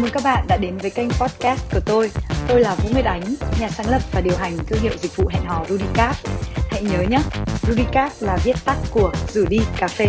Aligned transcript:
mừng 0.00 0.10
các 0.10 0.22
bạn 0.24 0.46
đã 0.48 0.56
đến 0.56 0.78
với 0.78 0.90
kênh 0.90 1.08
podcast 1.10 1.72
của 1.72 1.80
tôi. 1.86 2.10
Tôi 2.48 2.60
là 2.60 2.74
Vũ 2.74 2.88
Nguyệt 2.92 3.04
Ánh, 3.04 3.34
nhà 3.60 3.68
sáng 3.70 3.90
lập 3.90 4.02
và 4.12 4.20
điều 4.20 4.36
hành 4.36 4.56
thương 4.66 4.80
hiệu 4.80 4.92
dịch 5.00 5.16
vụ 5.16 5.28
hẹn 5.28 5.42
hò 5.44 5.64
Rudicap. 5.68 6.16
Hãy 6.70 6.82
nhớ 6.82 7.02
nhé, 7.10 7.18
Rudicap 7.62 8.12
là 8.20 8.38
viết 8.44 8.56
tắt 8.64 8.76
của 8.90 9.12
rủ 9.28 9.44
đi 9.48 9.60
cà 9.78 9.88
phê. 9.88 10.06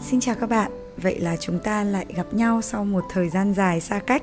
Xin 0.00 0.20
chào 0.20 0.34
các 0.40 0.48
bạn, 0.50 0.70
vậy 0.96 1.20
là 1.20 1.36
chúng 1.36 1.58
ta 1.58 1.84
lại 1.84 2.06
gặp 2.16 2.34
nhau 2.34 2.62
sau 2.62 2.84
một 2.84 3.04
thời 3.10 3.28
gian 3.28 3.54
dài 3.54 3.80
xa 3.80 3.98
cách 3.98 4.22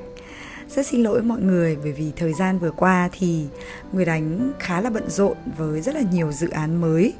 rất 0.69 0.85
xin 0.85 1.03
lỗi 1.03 1.21
mọi 1.21 1.41
người 1.41 1.77
bởi 1.83 1.91
vì 1.91 2.11
thời 2.15 2.33
gian 2.33 2.59
vừa 2.59 2.71
qua 2.71 3.09
thì 3.11 3.47
Nguyệt 3.91 4.07
Ánh 4.07 4.51
khá 4.59 4.81
là 4.81 4.89
bận 4.89 5.09
rộn 5.09 5.37
với 5.57 5.81
rất 5.81 5.95
là 5.95 6.01
nhiều 6.11 6.31
dự 6.31 6.49
án 6.49 6.81
mới 6.81 7.13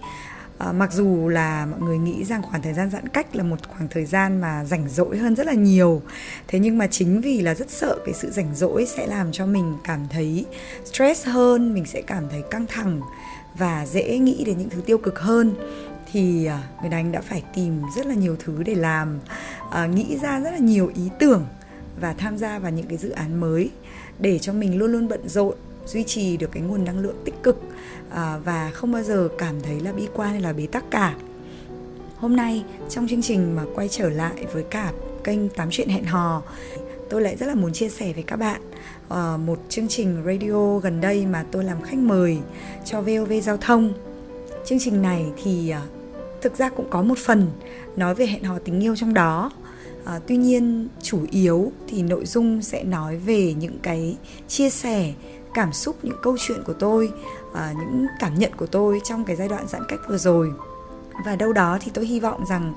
À, 0.57 0.71
mặc 0.71 0.93
dù 0.93 1.27
là 1.27 1.65
mọi 1.65 1.79
người 1.79 1.97
nghĩ 1.97 2.23
rằng 2.23 2.41
khoảng 2.41 2.61
thời 2.61 2.73
gian 2.73 2.89
giãn 2.89 3.07
cách 3.07 3.35
là 3.35 3.43
một 3.43 3.67
khoảng 3.67 3.87
thời 3.87 4.05
gian 4.05 4.41
mà 4.41 4.65
rảnh 4.65 4.89
rỗi 4.89 5.17
hơn 5.17 5.35
rất 5.35 5.47
là 5.47 5.53
nhiều 5.53 6.01
thế 6.47 6.59
nhưng 6.59 6.77
mà 6.77 6.87
chính 6.87 7.21
vì 7.21 7.41
là 7.41 7.55
rất 7.55 7.69
sợ 7.69 7.97
cái 8.05 8.13
sự 8.13 8.31
rảnh 8.31 8.55
rỗi 8.55 8.85
sẽ 8.85 9.07
làm 9.07 9.31
cho 9.31 9.45
mình 9.45 9.77
cảm 9.83 10.07
thấy 10.09 10.45
stress 10.85 11.25
hơn 11.25 11.73
mình 11.73 11.85
sẽ 11.85 12.01
cảm 12.01 12.23
thấy 12.29 12.41
căng 12.51 12.65
thẳng 12.67 13.01
và 13.57 13.85
dễ 13.85 14.17
nghĩ 14.17 14.43
đến 14.43 14.57
những 14.57 14.69
thứ 14.69 14.81
tiêu 14.81 14.97
cực 14.97 15.19
hơn 15.19 15.55
thì 16.11 16.45
à, 16.45 16.63
người 16.81 16.89
đánh 16.89 17.11
đã 17.11 17.21
phải 17.21 17.43
tìm 17.55 17.81
rất 17.95 18.05
là 18.05 18.13
nhiều 18.13 18.35
thứ 18.39 18.63
để 18.63 18.75
làm 18.75 19.19
à, 19.71 19.85
nghĩ 19.85 20.17
ra 20.21 20.39
rất 20.39 20.51
là 20.51 20.57
nhiều 20.57 20.91
ý 20.95 21.09
tưởng 21.19 21.45
và 21.99 22.13
tham 22.13 22.37
gia 22.37 22.59
vào 22.59 22.71
những 22.71 22.87
cái 22.87 22.97
dự 22.97 23.09
án 23.09 23.39
mới 23.39 23.69
để 24.19 24.39
cho 24.39 24.53
mình 24.53 24.77
luôn 24.77 24.91
luôn 24.91 25.07
bận 25.07 25.29
rộn 25.29 25.55
duy 25.87 26.03
trì 26.03 26.37
được 26.37 26.51
cái 26.51 26.63
nguồn 26.63 26.85
năng 26.85 26.99
lượng 26.99 27.21
tích 27.25 27.43
cực 27.43 27.61
à, 28.09 28.37
và 28.45 28.71
không 28.73 28.91
bao 28.91 29.03
giờ 29.03 29.29
cảm 29.37 29.61
thấy 29.61 29.79
là 29.79 29.91
bi 29.91 30.07
quan 30.13 30.29
hay 30.29 30.41
là 30.41 30.53
bế 30.53 30.67
tắc 30.67 30.91
cả. 30.91 31.15
Hôm 32.17 32.35
nay 32.35 32.63
trong 32.89 33.07
chương 33.07 33.21
trình 33.21 33.55
mà 33.55 33.63
quay 33.75 33.87
trở 33.87 34.09
lại 34.09 34.45
với 34.53 34.63
cả 34.63 34.91
kênh 35.23 35.49
tám 35.49 35.67
chuyện 35.71 35.89
hẹn 35.89 36.03
hò 36.03 36.43
tôi 37.09 37.21
lại 37.21 37.35
rất 37.35 37.45
là 37.45 37.55
muốn 37.55 37.73
chia 37.73 37.89
sẻ 37.89 38.13
với 38.13 38.23
các 38.23 38.35
bạn 38.35 38.61
uh, 39.07 39.39
một 39.39 39.59
chương 39.69 39.87
trình 39.87 40.23
radio 40.25 40.79
gần 40.79 41.01
đây 41.01 41.25
mà 41.25 41.45
tôi 41.51 41.63
làm 41.63 41.81
khách 41.81 41.97
mời 41.97 42.37
cho 42.85 43.01
VOV 43.01 43.33
giao 43.43 43.57
thông. 43.57 43.93
Chương 44.65 44.79
trình 44.79 45.01
này 45.01 45.25
thì 45.43 45.73
uh, 45.73 46.41
thực 46.41 46.57
ra 46.57 46.69
cũng 46.69 46.87
có 46.89 47.01
một 47.01 47.17
phần 47.17 47.51
nói 47.95 48.15
về 48.15 48.25
hẹn 48.25 48.43
hò 48.43 48.59
tình 48.59 48.83
yêu 48.83 48.95
trong 48.95 49.13
đó. 49.13 49.51
À, 50.05 50.19
tuy 50.27 50.37
nhiên 50.37 50.87
chủ 51.01 51.19
yếu 51.31 51.71
thì 51.87 52.01
nội 52.01 52.25
dung 52.25 52.61
sẽ 52.61 52.83
nói 52.83 53.17
về 53.17 53.53
những 53.53 53.79
cái 53.79 54.17
chia 54.47 54.69
sẻ 54.69 55.13
cảm 55.57 55.73
xúc 55.73 55.97
những 56.03 56.17
câu 56.21 56.37
chuyện 56.39 56.63
của 56.63 56.73
tôi 56.73 57.11
à, 57.53 57.73
những 57.79 58.07
cảm 58.19 58.39
nhận 58.39 58.51
của 58.57 58.65
tôi 58.65 59.01
trong 59.03 59.25
cái 59.25 59.35
giai 59.35 59.47
đoạn 59.47 59.67
giãn 59.67 59.81
cách 59.87 59.99
vừa 60.07 60.17
rồi. 60.17 60.51
Và 61.25 61.35
đâu 61.35 61.53
đó 61.53 61.77
thì 61.81 61.91
tôi 61.93 62.05
hy 62.05 62.19
vọng 62.19 62.45
rằng 62.49 62.73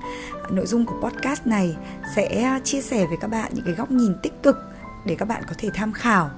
nội 0.51 0.67
dung 0.67 0.87
của 0.87 0.95
podcast 1.03 1.47
này 1.47 1.77
sẽ 2.17 2.61
chia 2.65 2.81
sẻ 2.81 3.07
với 3.07 3.17
các 3.21 3.29
bạn 3.29 3.53
những 3.55 3.65
cái 3.65 3.75
góc 3.75 3.91
nhìn 3.91 4.15
tích 4.23 4.43
cực 4.43 4.57
để 5.07 5.15
các 5.15 5.29
bạn 5.29 5.43
có 5.49 5.55
thể 5.59 5.69
tham 5.75 5.93
khảo 5.93 6.31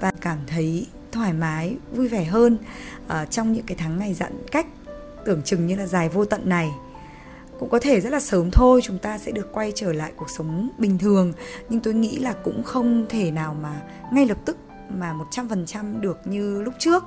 và 0.00 0.12
cảm 0.20 0.38
thấy 0.46 0.86
thoải 1.12 1.32
mái 1.32 1.76
vui 1.92 2.08
vẻ 2.08 2.24
hơn 2.24 2.58
uh, 3.06 3.30
trong 3.30 3.52
những 3.52 3.66
cái 3.66 3.76
tháng 3.80 3.98
ngày 3.98 4.14
giãn 4.14 4.32
cách 4.50 4.66
tưởng 5.24 5.42
chừng 5.42 5.66
như 5.66 5.76
là 5.76 5.86
dài 5.86 6.08
vô 6.08 6.24
tận 6.24 6.48
này. 6.48 6.70
Cũng 7.58 7.68
có 7.68 7.78
thể 7.78 8.00
rất 8.00 8.10
là 8.10 8.20
sớm 8.20 8.50
thôi 8.50 8.80
chúng 8.84 8.98
ta 8.98 9.18
sẽ 9.18 9.32
được 9.32 9.52
quay 9.52 9.72
trở 9.74 9.92
lại 9.92 10.12
cuộc 10.16 10.30
sống 10.30 10.70
bình 10.78 10.98
thường 10.98 11.32
nhưng 11.68 11.80
tôi 11.80 11.94
nghĩ 11.94 12.18
là 12.18 12.32
cũng 12.32 12.62
không 12.62 13.06
thể 13.08 13.30
nào 13.30 13.56
mà 13.62 13.80
ngay 14.12 14.26
lập 14.26 14.38
tức 14.44 14.56
mà 14.98 15.14
100% 15.30 16.00
được 16.00 16.18
như 16.24 16.62
lúc 16.62 16.74
trước. 16.78 17.04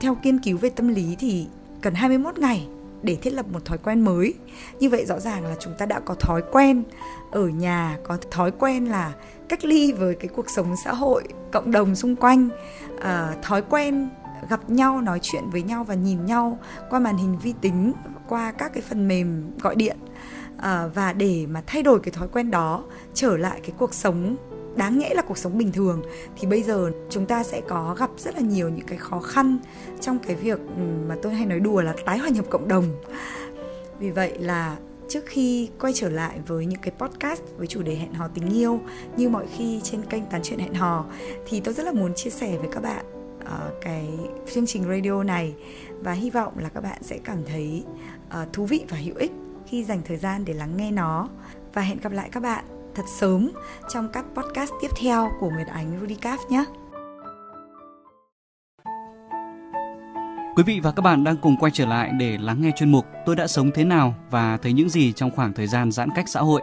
Theo 0.00 0.16
nghiên 0.22 0.38
cứu 0.38 0.58
về 0.58 0.68
tâm 0.68 0.88
lý 0.88 1.16
thì 1.18 1.46
cần 1.80 1.94
21 1.94 2.38
ngày 2.38 2.68
để 3.02 3.16
thiết 3.16 3.32
lập 3.32 3.46
một 3.52 3.64
thói 3.64 3.78
quen 3.78 4.00
mới. 4.00 4.34
Như 4.80 4.88
vậy 4.88 5.04
rõ 5.06 5.20
ràng 5.20 5.44
là 5.44 5.54
chúng 5.60 5.74
ta 5.78 5.86
đã 5.86 6.00
có 6.00 6.14
thói 6.14 6.42
quen 6.52 6.84
ở 7.30 7.46
nhà, 7.48 7.98
có 8.04 8.18
thói 8.30 8.50
quen 8.50 8.84
là 8.84 9.12
cách 9.48 9.64
ly 9.64 9.92
với 9.92 10.14
cái 10.14 10.28
cuộc 10.28 10.50
sống 10.50 10.74
xã 10.84 10.92
hội, 10.92 11.22
cộng 11.52 11.70
đồng 11.70 11.94
xung 11.94 12.16
quanh, 12.16 12.48
à, 13.00 13.34
thói 13.42 13.62
quen 13.62 14.08
gặp 14.48 14.70
nhau 14.70 15.00
nói 15.00 15.18
chuyện 15.22 15.50
với 15.50 15.62
nhau 15.62 15.84
và 15.84 15.94
nhìn 15.94 16.26
nhau 16.26 16.58
qua 16.90 16.98
màn 16.98 17.16
hình 17.16 17.38
vi 17.38 17.54
tính 17.60 17.92
qua 18.28 18.52
các 18.52 18.72
cái 18.74 18.82
phần 18.88 19.08
mềm 19.08 19.58
gọi 19.58 19.76
điện 19.76 19.96
à, 20.58 20.86
và 20.94 21.12
để 21.12 21.46
mà 21.50 21.62
thay 21.66 21.82
đổi 21.82 22.00
cái 22.00 22.12
thói 22.12 22.28
quen 22.28 22.50
đó 22.50 22.84
trở 23.14 23.36
lại 23.36 23.60
cái 23.62 23.72
cuộc 23.78 23.94
sống 23.94 24.36
đáng 24.76 24.98
nhẽ 24.98 25.14
là 25.14 25.22
cuộc 25.22 25.38
sống 25.38 25.58
bình 25.58 25.72
thường 25.72 26.02
thì 26.36 26.46
bây 26.46 26.62
giờ 26.62 26.90
chúng 27.10 27.26
ta 27.26 27.42
sẽ 27.42 27.60
có 27.68 27.96
gặp 27.98 28.10
rất 28.16 28.34
là 28.34 28.40
nhiều 28.40 28.68
những 28.68 28.86
cái 28.86 28.98
khó 28.98 29.20
khăn 29.20 29.58
trong 30.00 30.18
cái 30.18 30.36
việc 30.36 30.58
ừ, 30.58 30.82
mà 31.08 31.16
tôi 31.22 31.34
hay 31.34 31.46
nói 31.46 31.60
đùa 31.60 31.82
là 31.82 31.94
tái 32.04 32.18
hòa 32.18 32.28
nhập 32.28 32.44
cộng 32.50 32.68
đồng. 32.68 32.84
Vì 33.98 34.10
vậy 34.10 34.38
là 34.38 34.76
trước 35.08 35.26
khi 35.26 35.70
quay 35.80 35.92
trở 35.92 36.08
lại 36.08 36.38
với 36.46 36.66
những 36.66 36.80
cái 36.80 36.92
podcast 36.98 37.42
với 37.56 37.66
chủ 37.66 37.82
đề 37.82 37.94
hẹn 37.94 38.14
hò 38.14 38.28
tình 38.28 38.50
yêu 38.50 38.80
như 39.16 39.28
mọi 39.28 39.46
khi 39.56 39.80
trên 39.82 40.02
kênh 40.02 40.26
tán 40.26 40.40
chuyện 40.44 40.58
hẹn 40.58 40.74
hò 40.74 41.04
thì 41.46 41.60
tôi 41.60 41.74
rất 41.74 41.86
là 41.86 41.92
muốn 41.92 42.14
chia 42.14 42.30
sẻ 42.30 42.56
với 42.58 42.68
các 42.72 42.82
bạn 42.82 43.04
uh, 43.40 43.80
cái 43.80 44.08
chương 44.54 44.66
trình 44.66 44.84
radio 44.88 45.22
này 45.22 45.54
và 46.00 46.12
hy 46.12 46.30
vọng 46.30 46.52
là 46.58 46.68
các 46.68 46.80
bạn 46.80 47.02
sẽ 47.02 47.18
cảm 47.24 47.38
thấy 47.46 47.84
uh, 48.26 48.52
thú 48.52 48.66
vị 48.66 48.84
và 48.88 48.96
hữu 48.96 49.14
ích 49.16 49.32
khi 49.66 49.84
dành 49.84 50.00
thời 50.04 50.16
gian 50.16 50.44
để 50.44 50.54
lắng 50.54 50.76
nghe 50.76 50.90
nó. 50.90 51.28
Và 51.74 51.82
hẹn 51.82 51.98
gặp 52.00 52.12
lại 52.12 52.28
các 52.32 52.40
bạn 52.40 52.64
thật 52.94 53.04
sớm 53.06 53.50
trong 53.88 54.08
các 54.12 54.24
podcast 54.34 54.72
tiếp 54.82 54.88
theo 54.96 55.30
của 55.40 55.50
Nguyệt 55.50 55.66
Ánh 55.66 55.98
Rudicap 56.00 56.38
nhé. 56.50 56.64
Quý 60.56 60.62
vị 60.62 60.80
và 60.80 60.92
các 60.92 61.02
bạn 61.02 61.24
đang 61.24 61.36
cùng 61.36 61.56
quay 61.56 61.72
trở 61.74 61.86
lại 61.86 62.10
để 62.18 62.38
lắng 62.40 62.62
nghe 62.62 62.70
chuyên 62.76 62.92
mục 62.92 63.06
Tôi 63.26 63.36
đã 63.36 63.46
sống 63.46 63.70
thế 63.74 63.84
nào 63.84 64.14
và 64.30 64.56
thấy 64.56 64.72
những 64.72 64.88
gì 64.88 65.12
trong 65.12 65.30
khoảng 65.30 65.52
thời 65.52 65.66
gian 65.66 65.92
giãn 65.92 66.08
cách 66.14 66.28
xã 66.28 66.40
hội. 66.40 66.62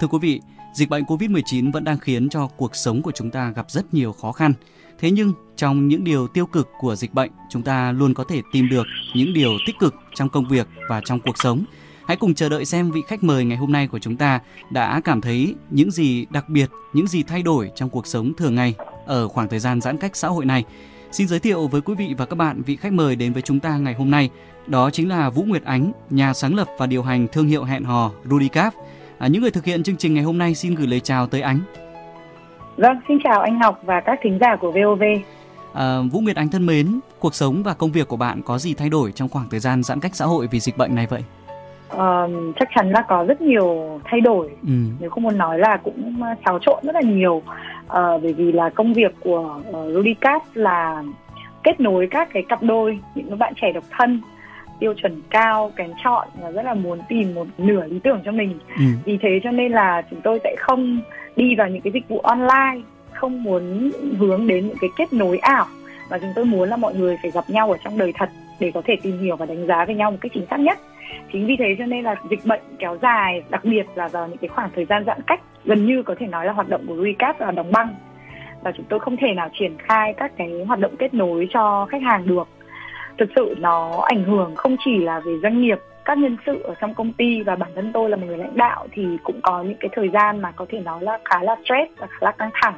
Thưa 0.00 0.06
quý 0.06 0.18
vị, 0.22 0.40
dịch 0.74 0.88
bệnh 0.88 1.04
Covid-19 1.04 1.72
vẫn 1.72 1.84
đang 1.84 1.98
khiến 1.98 2.28
cho 2.28 2.46
cuộc 2.46 2.76
sống 2.76 3.02
của 3.02 3.12
chúng 3.12 3.30
ta 3.30 3.52
gặp 3.56 3.70
rất 3.70 3.94
nhiều 3.94 4.12
khó 4.12 4.32
khăn. 4.32 4.52
Thế 4.98 5.10
nhưng 5.10 5.32
trong 5.56 5.88
những 5.88 6.04
điều 6.04 6.26
tiêu 6.26 6.46
cực 6.46 6.68
của 6.80 6.96
dịch 6.96 7.14
bệnh, 7.14 7.30
chúng 7.50 7.62
ta 7.62 7.92
luôn 7.92 8.14
có 8.14 8.24
thể 8.24 8.42
tìm 8.52 8.68
được 8.68 8.86
những 9.14 9.32
điều 9.32 9.50
tích 9.66 9.78
cực 9.78 9.94
trong 10.14 10.28
công 10.28 10.48
việc 10.48 10.68
và 10.88 11.00
trong 11.04 11.20
cuộc 11.20 11.38
sống 11.38 11.64
Hãy 12.06 12.16
cùng 12.16 12.34
chờ 12.34 12.48
đợi 12.48 12.64
xem 12.64 12.90
vị 12.90 13.02
khách 13.06 13.24
mời 13.24 13.44
ngày 13.44 13.56
hôm 13.56 13.72
nay 13.72 13.86
của 13.86 13.98
chúng 13.98 14.16
ta 14.16 14.40
đã 14.70 15.00
cảm 15.04 15.20
thấy 15.20 15.54
những 15.70 15.90
gì 15.90 16.26
đặc 16.30 16.48
biệt, 16.48 16.70
những 16.92 17.06
gì 17.06 17.22
thay 17.22 17.42
đổi 17.42 17.70
trong 17.74 17.88
cuộc 17.88 18.06
sống 18.06 18.32
thường 18.34 18.54
ngày 18.54 18.74
ở 19.06 19.28
khoảng 19.28 19.48
thời 19.48 19.58
gian 19.58 19.80
giãn 19.80 19.96
cách 19.96 20.16
xã 20.16 20.28
hội 20.28 20.44
này. 20.44 20.64
Xin 21.12 21.28
giới 21.28 21.38
thiệu 21.38 21.66
với 21.66 21.80
quý 21.80 21.94
vị 21.94 22.14
và 22.18 22.26
các 22.26 22.36
bạn 22.36 22.62
vị 22.62 22.76
khách 22.76 22.92
mời 22.92 23.16
đến 23.16 23.32
với 23.32 23.42
chúng 23.42 23.60
ta 23.60 23.76
ngày 23.76 23.94
hôm 23.94 24.10
nay. 24.10 24.30
Đó 24.66 24.90
chính 24.90 25.08
là 25.08 25.30
Vũ 25.30 25.42
Nguyệt 25.42 25.64
Ánh, 25.64 25.92
nhà 26.10 26.34
sáng 26.34 26.54
lập 26.54 26.68
và 26.78 26.86
điều 26.86 27.02
hành 27.02 27.26
thương 27.32 27.46
hiệu 27.46 27.64
hẹn 27.64 27.84
hò 27.84 28.10
Rudicap. 28.24 28.74
À, 29.18 29.26
những 29.26 29.42
người 29.42 29.50
thực 29.50 29.64
hiện 29.64 29.82
chương 29.82 29.96
trình 29.96 30.14
ngày 30.14 30.24
hôm 30.24 30.38
nay 30.38 30.54
xin 30.54 30.74
gửi 30.74 30.86
lời 30.86 31.00
chào 31.00 31.26
tới 31.26 31.40
Ánh. 31.40 31.60
Vâng, 32.76 32.96
xin 33.08 33.18
chào 33.24 33.40
anh 33.40 33.58
Ngọc 33.58 33.80
và 33.84 34.02
các 34.06 34.18
thính 34.22 34.38
giả 34.40 34.56
của 34.60 34.72
VOV. 34.72 35.02
À, 35.72 36.00
Vũ 36.12 36.20
Nguyệt 36.20 36.36
Ánh 36.36 36.48
thân 36.48 36.66
mến, 36.66 37.00
cuộc 37.18 37.34
sống 37.34 37.62
và 37.62 37.74
công 37.74 37.92
việc 37.92 38.08
của 38.08 38.16
bạn 38.16 38.42
có 38.42 38.58
gì 38.58 38.74
thay 38.74 38.88
đổi 38.88 39.12
trong 39.12 39.28
khoảng 39.28 39.48
thời 39.50 39.60
gian 39.60 39.82
giãn 39.82 40.00
cách 40.00 40.16
xã 40.16 40.24
hội 40.24 40.48
vì 40.50 40.60
dịch 40.60 40.76
bệnh 40.76 40.94
này 40.94 41.06
vậy? 41.06 41.24
Uh, 41.94 42.56
chắc 42.56 42.68
chắn 42.74 42.90
là 42.90 43.02
có 43.08 43.24
rất 43.24 43.40
nhiều 43.40 44.00
thay 44.04 44.20
đổi 44.20 44.50
ừ. 44.62 44.74
nếu 45.00 45.10
không 45.10 45.22
muốn 45.22 45.38
nói 45.38 45.58
là 45.58 45.76
cũng 45.76 46.20
xáo 46.44 46.58
trộn 46.58 46.78
rất 46.82 46.94
là 46.94 47.00
nhiều 47.00 47.34
uh, 47.34 48.22
bởi 48.22 48.32
vì 48.32 48.52
là 48.52 48.68
công 48.68 48.92
việc 48.92 49.14
của 49.20 49.60
uh, 49.70 49.94
Rudicast 49.94 50.44
là 50.54 51.02
kết 51.62 51.80
nối 51.80 52.08
các 52.10 52.28
cái 52.32 52.42
cặp 52.48 52.62
đôi 52.62 52.98
những 53.14 53.38
bạn 53.38 53.52
trẻ 53.56 53.72
độc 53.72 53.84
thân 53.90 54.20
tiêu 54.80 54.94
chuẩn 54.94 55.22
cao 55.30 55.72
kén 55.76 55.90
chọn 56.04 56.28
và 56.40 56.50
rất 56.50 56.62
là 56.62 56.74
muốn 56.74 56.98
tìm 57.08 57.34
một 57.34 57.46
nửa 57.58 57.86
lý 57.86 57.98
tưởng 57.98 58.20
cho 58.24 58.32
mình 58.32 58.58
ừ. 58.78 58.84
vì 59.04 59.18
thế 59.22 59.40
cho 59.44 59.50
nên 59.50 59.72
là 59.72 60.02
chúng 60.10 60.20
tôi 60.20 60.40
sẽ 60.44 60.54
không 60.58 61.00
đi 61.36 61.54
vào 61.54 61.68
những 61.68 61.80
cái 61.80 61.92
dịch 61.92 62.08
vụ 62.08 62.18
online 62.18 62.80
không 63.12 63.42
muốn 63.42 63.90
hướng 64.18 64.46
đến 64.46 64.68
những 64.68 64.76
cái 64.80 64.90
kết 64.96 65.12
nối 65.12 65.38
ảo 65.38 65.66
và 66.08 66.18
chúng 66.18 66.32
tôi 66.34 66.44
muốn 66.44 66.68
là 66.68 66.76
mọi 66.76 66.94
người 66.94 67.16
phải 67.22 67.30
gặp 67.30 67.44
nhau 67.50 67.70
ở 67.70 67.78
trong 67.84 67.98
đời 67.98 68.12
thật 68.18 68.28
để 68.60 68.70
có 68.74 68.82
thể 68.84 68.94
tìm 69.02 69.18
hiểu 69.18 69.36
và 69.36 69.46
đánh 69.46 69.66
giá 69.66 69.84
về 69.84 69.94
nhau 69.94 70.10
một 70.10 70.16
cách 70.20 70.32
chính 70.34 70.46
xác 70.50 70.60
nhất 70.60 70.78
chính 71.32 71.46
vì 71.46 71.56
thế 71.58 71.76
cho 71.78 71.86
nên 71.86 72.04
là 72.04 72.14
dịch 72.30 72.40
bệnh 72.44 72.62
kéo 72.78 72.96
dài, 73.02 73.42
đặc 73.50 73.64
biệt 73.64 73.86
là 73.94 74.08
vào 74.08 74.28
những 74.28 74.38
cái 74.38 74.48
khoảng 74.48 74.70
thời 74.74 74.84
gian 74.84 75.04
giãn 75.04 75.18
cách, 75.26 75.40
gần 75.64 75.86
như 75.86 76.02
có 76.02 76.14
thể 76.18 76.26
nói 76.26 76.46
là 76.46 76.52
hoạt 76.52 76.68
động 76.68 76.84
của 76.86 76.96
recap 77.04 77.40
là 77.40 77.50
đóng 77.50 77.72
băng. 77.72 77.94
Và 78.62 78.72
chúng 78.76 78.86
tôi 78.88 78.98
không 78.98 79.16
thể 79.16 79.34
nào 79.36 79.48
triển 79.52 79.76
khai 79.78 80.14
các 80.16 80.32
cái 80.36 80.64
hoạt 80.66 80.78
động 80.78 80.96
kết 80.98 81.14
nối 81.14 81.48
cho 81.50 81.86
khách 81.90 82.02
hàng 82.02 82.26
được. 82.26 82.48
Thực 83.18 83.28
sự 83.36 83.54
nó 83.58 84.00
ảnh 84.06 84.24
hưởng 84.24 84.54
không 84.56 84.76
chỉ 84.84 84.98
là 84.98 85.20
về 85.20 85.32
doanh 85.42 85.60
nghiệp, 85.60 85.78
các 86.04 86.18
nhân 86.18 86.36
sự 86.46 86.62
ở 86.62 86.74
trong 86.80 86.94
công 86.94 87.12
ty 87.12 87.42
và 87.42 87.56
bản 87.56 87.70
thân 87.74 87.90
tôi 87.92 88.10
là 88.10 88.16
một 88.16 88.26
người 88.26 88.38
lãnh 88.38 88.56
đạo 88.56 88.86
thì 88.92 89.06
cũng 89.24 89.40
có 89.42 89.62
những 89.62 89.78
cái 89.80 89.88
thời 89.92 90.08
gian 90.08 90.42
mà 90.42 90.52
có 90.56 90.66
thể 90.68 90.80
nói 90.80 91.02
là 91.02 91.18
khá 91.24 91.42
là 91.42 91.56
stress 91.64 91.92
và 91.98 92.06
khá 92.06 92.18
là 92.20 92.32
căng 92.32 92.50
thẳng. 92.62 92.74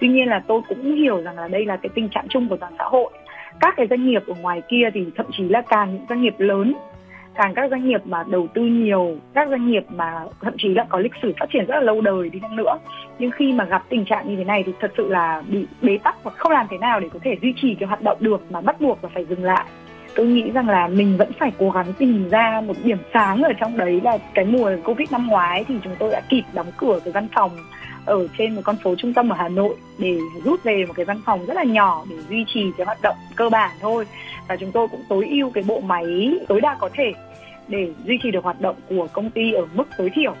Tuy 0.00 0.08
nhiên 0.08 0.28
là 0.28 0.42
tôi 0.46 0.60
cũng 0.68 0.94
hiểu 0.94 1.22
rằng 1.22 1.38
là 1.38 1.48
đây 1.48 1.66
là 1.66 1.76
cái 1.76 1.90
tình 1.94 2.08
trạng 2.08 2.28
chung 2.28 2.48
của 2.48 2.56
toàn 2.56 2.72
xã 2.78 2.84
hội. 2.84 3.12
Các 3.60 3.74
cái 3.76 3.86
doanh 3.90 4.06
nghiệp 4.06 4.22
ở 4.26 4.34
ngoài 4.40 4.62
kia 4.68 4.90
thì 4.94 5.06
thậm 5.16 5.26
chí 5.32 5.48
là 5.48 5.62
càng 5.62 5.92
những 5.92 6.06
doanh 6.08 6.22
nghiệp 6.22 6.34
lớn 6.38 6.74
càng 7.34 7.54
các 7.54 7.70
doanh 7.70 7.88
nghiệp 7.88 8.06
mà 8.06 8.24
đầu 8.28 8.46
tư 8.54 8.62
nhiều, 8.62 9.16
các 9.34 9.48
doanh 9.48 9.70
nghiệp 9.70 9.84
mà 9.88 10.24
thậm 10.40 10.54
chí 10.58 10.68
là 10.68 10.86
có 10.88 10.98
lịch 10.98 11.12
sử 11.22 11.32
phát 11.40 11.46
triển 11.52 11.64
rất 11.66 11.74
là 11.74 11.80
lâu 11.80 12.00
đời 12.00 12.28
đi 12.28 12.38
chăng 12.42 12.56
nữa, 12.56 12.78
nhưng 13.18 13.30
khi 13.30 13.52
mà 13.52 13.64
gặp 13.64 13.82
tình 13.88 14.04
trạng 14.04 14.28
như 14.28 14.36
thế 14.36 14.44
này 14.44 14.62
thì 14.66 14.72
thật 14.80 14.92
sự 14.96 15.08
là 15.08 15.42
bị 15.48 15.66
bế 15.82 15.98
tắc 16.04 16.24
và 16.24 16.30
không 16.30 16.52
làm 16.52 16.66
thế 16.70 16.78
nào 16.78 17.00
để 17.00 17.08
có 17.12 17.18
thể 17.22 17.36
duy 17.42 17.54
trì 17.62 17.74
cái 17.74 17.86
hoạt 17.86 18.02
động 18.02 18.18
được 18.20 18.52
mà 18.52 18.60
bắt 18.60 18.80
buộc 18.80 19.04
là 19.04 19.10
phải 19.14 19.24
dừng 19.24 19.44
lại. 19.44 19.64
Tôi 20.14 20.26
nghĩ 20.26 20.50
rằng 20.50 20.68
là 20.68 20.88
mình 20.88 21.16
vẫn 21.16 21.32
phải 21.38 21.52
cố 21.58 21.70
gắng 21.70 21.92
tìm 21.98 22.28
ra 22.30 22.62
một 22.66 22.74
điểm 22.84 22.98
sáng 23.14 23.42
ở 23.42 23.52
trong 23.60 23.76
đấy 23.76 24.00
là 24.04 24.18
cái 24.34 24.44
mùa 24.44 24.70
covid 24.84 25.12
năm 25.12 25.26
ngoái 25.26 25.64
thì 25.64 25.74
chúng 25.84 25.96
tôi 25.98 26.10
đã 26.10 26.20
kịp 26.28 26.42
đóng 26.52 26.66
cửa 26.76 26.98
cái 27.04 27.12
văn 27.12 27.28
phòng 27.34 27.50
ở 28.04 28.28
trên 28.38 28.54
một 28.54 28.62
con 28.64 28.76
phố 28.76 28.94
trung 28.98 29.14
tâm 29.14 29.28
ở 29.28 29.36
Hà 29.36 29.48
Nội 29.48 29.74
để 29.98 30.18
rút 30.44 30.62
về 30.64 30.84
một 30.88 30.94
cái 30.96 31.04
văn 31.04 31.20
phòng 31.26 31.46
rất 31.46 31.54
là 31.54 31.64
nhỏ 31.64 32.04
để 32.10 32.16
duy 32.30 32.44
trì 32.54 32.64
cái 32.76 32.86
hoạt 32.86 32.98
động 33.02 33.16
cơ 33.36 33.48
bản 33.48 33.70
thôi. 33.80 34.06
Và 34.48 34.56
chúng 34.56 34.72
tôi 34.72 34.88
cũng 34.88 35.02
tối 35.08 35.26
ưu 35.30 35.50
cái 35.50 35.64
bộ 35.66 35.80
máy 35.80 36.38
tối 36.48 36.60
đa 36.60 36.76
có 36.80 36.88
thể 36.94 37.12
để 37.68 37.92
duy 38.04 38.18
trì 38.22 38.30
được 38.30 38.44
hoạt 38.44 38.60
động 38.60 38.76
của 38.88 39.06
công 39.12 39.30
ty 39.30 39.52
ở 39.52 39.66
mức 39.74 39.84
tối 39.98 40.10
thiểu. 40.14 40.34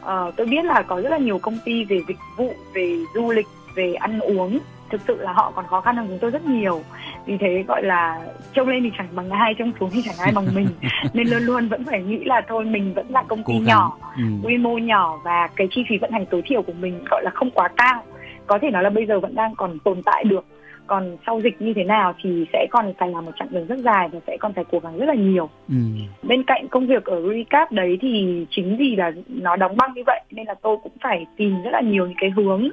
À, 0.00 0.30
tôi 0.36 0.46
biết 0.46 0.64
là 0.64 0.82
có 0.82 1.00
rất 1.00 1.10
là 1.10 1.18
nhiều 1.18 1.38
công 1.38 1.58
ty 1.64 1.84
về 1.84 2.00
dịch 2.08 2.18
vụ 2.36 2.52
về 2.72 2.98
du 3.14 3.30
lịch 3.30 3.46
về 3.74 3.94
ăn 3.94 4.20
uống 4.20 4.58
thực 4.90 5.00
sự 5.08 5.16
là 5.20 5.32
họ 5.32 5.52
còn 5.56 5.66
khó 5.66 5.80
khăn 5.80 5.96
hơn 5.96 6.06
chúng 6.08 6.18
tôi 6.18 6.30
rất 6.30 6.44
nhiều. 6.44 6.82
Vì 7.26 7.36
thế 7.40 7.64
gọi 7.68 7.82
là 7.82 8.20
trông 8.52 8.68
lên 8.68 8.82
thì 8.82 8.90
chẳng 8.98 9.08
bằng 9.12 9.30
ai 9.30 9.54
trông 9.58 9.72
xuống 9.80 9.90
thì 9.92 10.02
chẳng 10.04 10.18
ai 10.18 10.32
bằng 10.34 10.46
mình. 10.54 10.68
Nên 11.14 11.28
luôn 11.28 11.42
luôn 11.42 11.68
vẫn 11.68 11.84
phải 11.84 12.02
nghĩ 12.02 12.24
là 12.24 12.40
thôi 12.48 12.64
mình 12.64 12.94
vẫn 12.94 13.06
là 13.08 13.22
công 13.22 13.42
ty 13.46 13.58
nhỏ 13.58 13.96
ừ. 14.16 14.22
quy 14.42 14.56
mô 14.56 14.78
nhỏ 14.78 15.18
và 15.24 15.48
cái 15.56 15.68
chi 15.70 15.84
phí 15.88 15.98
vận 15.98 16.10
hành 16.10 16.26
tối 16.26 16.42
thiểu 16.46 16.62
của 16.62 16.72
mình 16.80 17.04
gọi 17.10 17.22
là 17.24 17.30
không 17.34 17.50
quá 17.50 17.68
cao. 17.76 18.02
Có 18.46 18.58
thể 18.62 18.70
nói 18.70 18.82
là 18.82 18.90
bây 18.90 19.06
giờ 19.06 19.20
vẫn 19.20 19.34
đang 19.34 19.54
còn 19.54 19.78
tồn 19.78 20.02
tại 20.04 20.24
được. 20.24 20.44
Còn 20.86 21.16
sau 21.26 21.40
dịch 21.40 21.62
như 21.62 21.72
thế 21.76 21.84
nào 21.84 22.14
thì 22.22 22.46
sẽ 22.52 22.66
còn 22.70 22.92
phải 22.98 23.08
làm 23.08 23.24
một 23.24 23.32
chặng 23.38 23.48
đường 23.50 23.66
rất 23.66 23.78
dài 23.78 24.08
và 24.12 24.20
sẽ 24.26 24.36
còn 24.40 24.52
phải 24.52 24.64
cố 24.70 24.78
gắng 24.78 24.98
rất 24.98 25.06
là 25.06 25.14
nhiều. 25.14 25.48
Ừ. 25.68 25.74
bên 26.22 26.42
cạnh 26.42 26.68
công 26.68 26.86
việc 26.86 27.04
ở 27.04 27.22
recap 27.28 27.72
đấy 27.72 27.98
thì 28.00 28.46
chính 28.50 28.76
vì 28.76 28.96
là 28.96 29.10
nó 29.28 29.56
đóng 29.56 29.76
băng 29.76 29.94
như 29.94 30.02
vậy 30.06 30.20
nên 30.30 30.46
là 30.46 30.54
tôi 30.62 30.76
cũng 30.82 30.92
phải 31.02 31.26
tìm 31.36 31.62
rất 31.64 31.70
là 31.70 31.80
nhiều 31.80 32.06
những 32.06 32.16
cái 32.20 32.30
hướng 32.30 32.68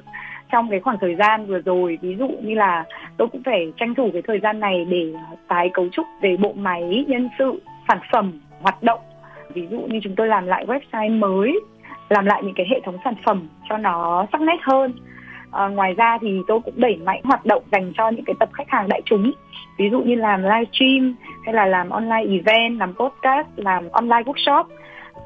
trong 0.51 0.69
cái 0.69 0.79
khoảng 0.79 0.97
thời 1.01 1.15
gian 1.15 1.45
vừa 1.45 1.59
rồi 1.59 1.97
ví 2.01 2.15
dụ 2.19 2.27
như 2.27 2.55
là 2.55 2.85
tôi 3.17 3.27
cũng 3.27 3.43
phải 3.45 3.73
tranh 3.77 3.95
thủ 3.95 4.09
cái 4.13 4.21
thời 4.21 4.39
gian 4.39 4.59
này 4.59 4.85
để 4.89 5.13
tái 5.47 5.69
cấu 5.73 5.87
trúc 5.91 6.05
về 6.21 6.37
bộ 6.37 6.53
máy 6.53 7.05
nhân 7.07 7.29
sự 7.39 7.61
sản 7.87 7.99
phẩm 8.11 8.31
hoạt 8.61 8.83
động. 8.83 8.99
Ví 9.53 9.67
dụ 9.71 9.79
như 9.79 9.99
chúng 10.03 10.15
tôi 10.15 10.27
làm 10.27 10.47
lại 10.47 10.65
website 10.65 11.19
mới 11.19 11.59
làm 12.09 12.25
lại 12.25 12.41
những 12.43 12.53
cái 12.53 12.65
hệ 12.69 12.79
thống 12.85 12.97
sản 13.03 13.13
phẩm 13.25 13.47
cho 13.69 13.77
nó 13.77 14.25
sắc 14.31 14.41
nét 14.41 14.57
hơn. 14.61 14.93
À, 15.51 15.67
ngoài 15.67 15.93
ra 15.93 16.17
thì 16.21 16.41
tôi 16.47 16.59
cũng 16.59 16.73
đẩy 16.77 16.95
mạnh 16.95 17.21
hoạt 17.23 17.45
động 17.45 17.63
dành 17.71 17.93
cho 17.97 18.09
những 18.09 18.25
cái 18.25 18.35
tập 18.39 18.49
khách 18.53 18.69
hàng 18.69 18.87
đại 18.89 19.01
chúng. 19.05 19.31
Ví 19.77 19.89
dụ 19.91 20.01
như 20.01 20.15
làm 20.15 20.43
live 20.43 20.65
stream 20.71 21.15
hay 21.45 21.53
là 21.53 21.65
làm 21.65 21.89
online 21.89 22.25
event 22.29 22.79
làm 22.79 22.93
podcast 22.93 23.47
làm 23.55 23.89
online 23.89 24.23
workshop 24.23 24.63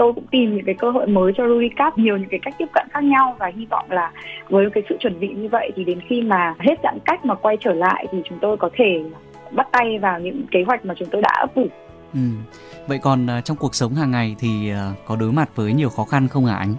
tôi 0.02 0.14
cũng 0.14 0.28
tìm 0.32 0.56
những 0.56 0.66
cái 0.66 0.76
cơ 0.76 0.92
hội 0.92 1.08
mới 1.08 1.32
cho 1.38 1.48
Ruricap 1.48 1.98
nhiều 1.98 2.18
những 2.18 2.30
cái 2.30 2.40
cách 2.44 2.54
tiếp 2.58 2.66
cận 2.74 2.88
khác 2.90 3.04
nhau 3.04 3.36
và 3.40 3.52
hy 3.56 3.66
vọng 3.66 3.86
là 3.90 4.12
với 4.50 4.70
cái 4.74 4.84
sự 4.90 4.98
chuẩn 5.00 5.20
bị 5.20 5.28
như 5.28 5.48
vậy 5.52 5.72
thì 5.76 5.84
đến 5.84 6.00
khi 6.10 6.22
mà 6.22 6.54
hết 6.60 6.76
giãn 6.84 6.98
cách 7.06 7.26
mà 7.26 7.36
quay 7.36 7.58
trở 7.60 7.74
lại 7.74 8.08
thì 8.12 8.18
chúng 8.30 8.38
tôi 8.42 8.58
có 8.58 8.70
thể 8.74 9.04
bắt 9.52 9.68
tay 9.72 10.00
vào 10.00 10.20
những 10.20 10.44
kế 10.52 10.64
hoạch 10.68 10.86
mà 10.86 10.94
chúng 10.98 11.08
tôi 11.12 11.22
đã 11.22 11.30
ấp 11.40 11.56
ủ. 11.56 11.68
Ừ. 12.14 12.20
Vậy 12.88 13.00
còn 13.02 13.26
uh, 13.26 13.46
trong 13.46 13.58
cuộc 13.58 13.76
sống 13.76 13.94
hàng 13.94 14.12
ngày 14.12 14.36
thì 14.40 14.72
uh, 14.72 14.98
có 15.06 15.16
đối 15.16 15.32
mặt 15.32 15.50
với 15.56 15.74
nhiều 15.74 15.90
khó 15.90 16.04
khăn 16.04 16.28
không 16.28 16.46
hả 16.46 16.56
anh? 16.56 16.74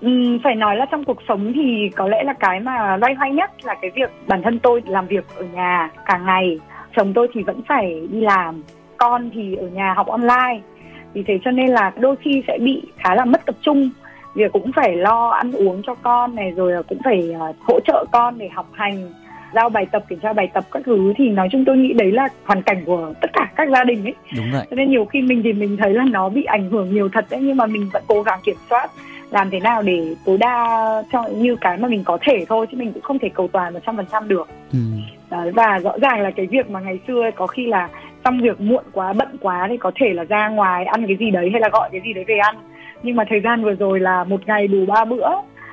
Ừ, 0.00 0.38
phải 0.44 0.54
nói 0.54 0.76
là 0.76 0.86
trong 0.90 1.04
cuộc 1.04 1.18
sống 1.28 1.52
thì 1.54 1.90
có 1.96 2.08
lẽ 2.08 2.22
là 2.24 2.32
cái 2.32 2.60
mà 2.60 2.96
loay 2.96 3.14
hoay 3.14 3.32
nhất 3.32 3.50
là 3.64 3.74
cái 3.82 3.90
việc 3.94 4.10
bản 4.26 4.42
thân 4.42 4.58
tôi 4.58 4.82
làm 4.86 5.06
việc 5.06 5.24
ở 5.36 5.44
nhà 5.44 5.90
cả 6.04 6.18
ngày 6.18 6.58
chồng 6.96 7.12
tôi 7.14 7.28
thì 7.34 7.42
vẫn 7.42 7.62
phải 7.68 8.08
đi 8.10 8.20
làm 8.20 8.62
con 8.96 9.30
thì 9.34 9.54
ở 9.54 9.68
nhà 9.68 9.94
học 9.96 10.06
online 10.06 10.60
vì 11.14 11.22
thế 11.26 11.38
cho 11.44 11.50
nên 11.50 11.68
là 11.68 11.92
đôi 11.96 12.16
khi 12.16 12.42
sẽ 12.46 12.58
bị 12.60 12.82
khá 12.96 13.14
là 13.14 13.24
mất 13.24 13.46
tập 13.46 13.54
trung. 13.62 13.90
Việc 14.34 14.52
cũng 14.52 14.72
phải 14.72 14.96
lo 14.96 15.28
ăn 15.28 15.52
uống 15.52 15.82
cho 15.86 15.94
con 15.94 16.34
này 16.34 16.50
rồi 16.50 16.82
cũng 16.82 16.98
phải 17.04 17.34
uh, 17.50 17.56
hỗ 17.60 17.80
trợ 17.80 18.04
con 18.12 18.38
để 18.38 18.48
học 18.48 18.66
hành 18.72 19.12
giao 19.54 19.68
bài 19.68 19.86
tập 19.92 20.04
kiểm 20.08 20.18
tra 20.18 20.32
bài 20.32 20.48
tập 20.54 20.64
các 20.70 20.82
thứ. 20.86 21.12
Thì 21.16 21.28
nói 21.28 21.48
chung 21.52 21.64
tôi 21.64 21.76
nghĩ 21.76 21.92
đấy 21.92 22.12
là 22.12 22.28
hoàn 22.44 22.62
cảnh 22.62 22.84
của 22.84 23.12
tất 23.20 23.30
cả 23.32 23.50
các 23.56 23.68
gia 23.68 23.84
đình 23.84 24.04
ấy. 24.04 24.14
Đúng 24.36 24.46
vậy. 24.52 24.66
Cho 24.70 24.76
nên 24.76 24.90
nhiều 24.90 25.04
khi 25.04 25.22
mình 25.22 25.42
thì 25.44 25.52
mình 25.52 25.76
thấy 25.76 25.94
là 25.94 26.04
nó 26.10 26.28
bị 26.28 26.44
ảnh 26.44 26.70
hưởng 26.70 26.94
nhiều 26.94 27.08
thật 27.12 27.26
đấy 27.30 27.40
nhưng 27.42 27.56
mà 27.56 27.66
mình 27.66 27.88
vẫn 27.92 28.02
cố 28.06 28.22
gắng 28.22 28.40
kiểm 28.44 28.56
soát 28.70 28.90
làm 29.30 29.50
thế 29.50 29.60
nào 29.60 29.82
để 29.82 30.14
tối 30.24 30.38
đa 30.38 30.76
cho 31.12 31.22
như 31.22 31.56
cái 31.56 31.78
mà 31.78 31.88
mình 31.88 32.04
có 32.04 32.18
thể 32.20 32.44
thôi 32.48 32.66
chứ 32.70 32.76
mình 32.76 32.92
cũng 32.92 33.02
không 33.02 33.18
thể 33.18 33.28
cầu 33.28 33.48
toàn 33.52 33.74
một 33.74 33.80
trăm 33.86 33.96
phần 33.96 34.06
trăm 34.12 34.28
được. 34.28 34.48
Ừ. 34.72 34.78
Đấy, 35.30 35.50
và 35.52 35.78
rõ 35.78 35.92
ràng 36.02 36.20
là 36.20 36.30
cái 36.30 36.46
việc 36.46 36.70
mà 36.70 36.80
ngày 36.80 36.98
xưa 37.06 37.30
có 37.36 37.46
khi 37.46 37.66
là 37.66 37.88
trong 38.24 38.40
việc 38.40 38.60
muộn 38.60 38.84
quá, 38.92 39.12
bận 39.12 39.36
quá 39.40 39.66
thì 39.70 39.76
có 39.76 39.90
thể 39.94 40.12
là 40.14 40.24
ra 40.24 40.48
ngoài 40.48 40.84
ăn 40.84 41.06
cái 41.06 41.16
gì 41.16 41.30
đấy 41.30 41.48
hay 41.52 41.60
là 41.60 41.68
gọi 41.72 41.88
cái 41.92 42.00
gì 42.04 42.12
đấy 42.12 42.24
về 42.28 42.36
ăn 42.36 42.56
nhưng 43.02 43.16
mà 43.16 43.24
thời 43.30 43.40
gian 43.40 43.64
vừa 43.64 43.74
rồi 43.74 44.00
là 44.00 44.24
một 44.24 44.40
ngày 44.46 44.68
đủ 44.68 44.86
ba 44.86 45.04
bữa, 45.04 45.28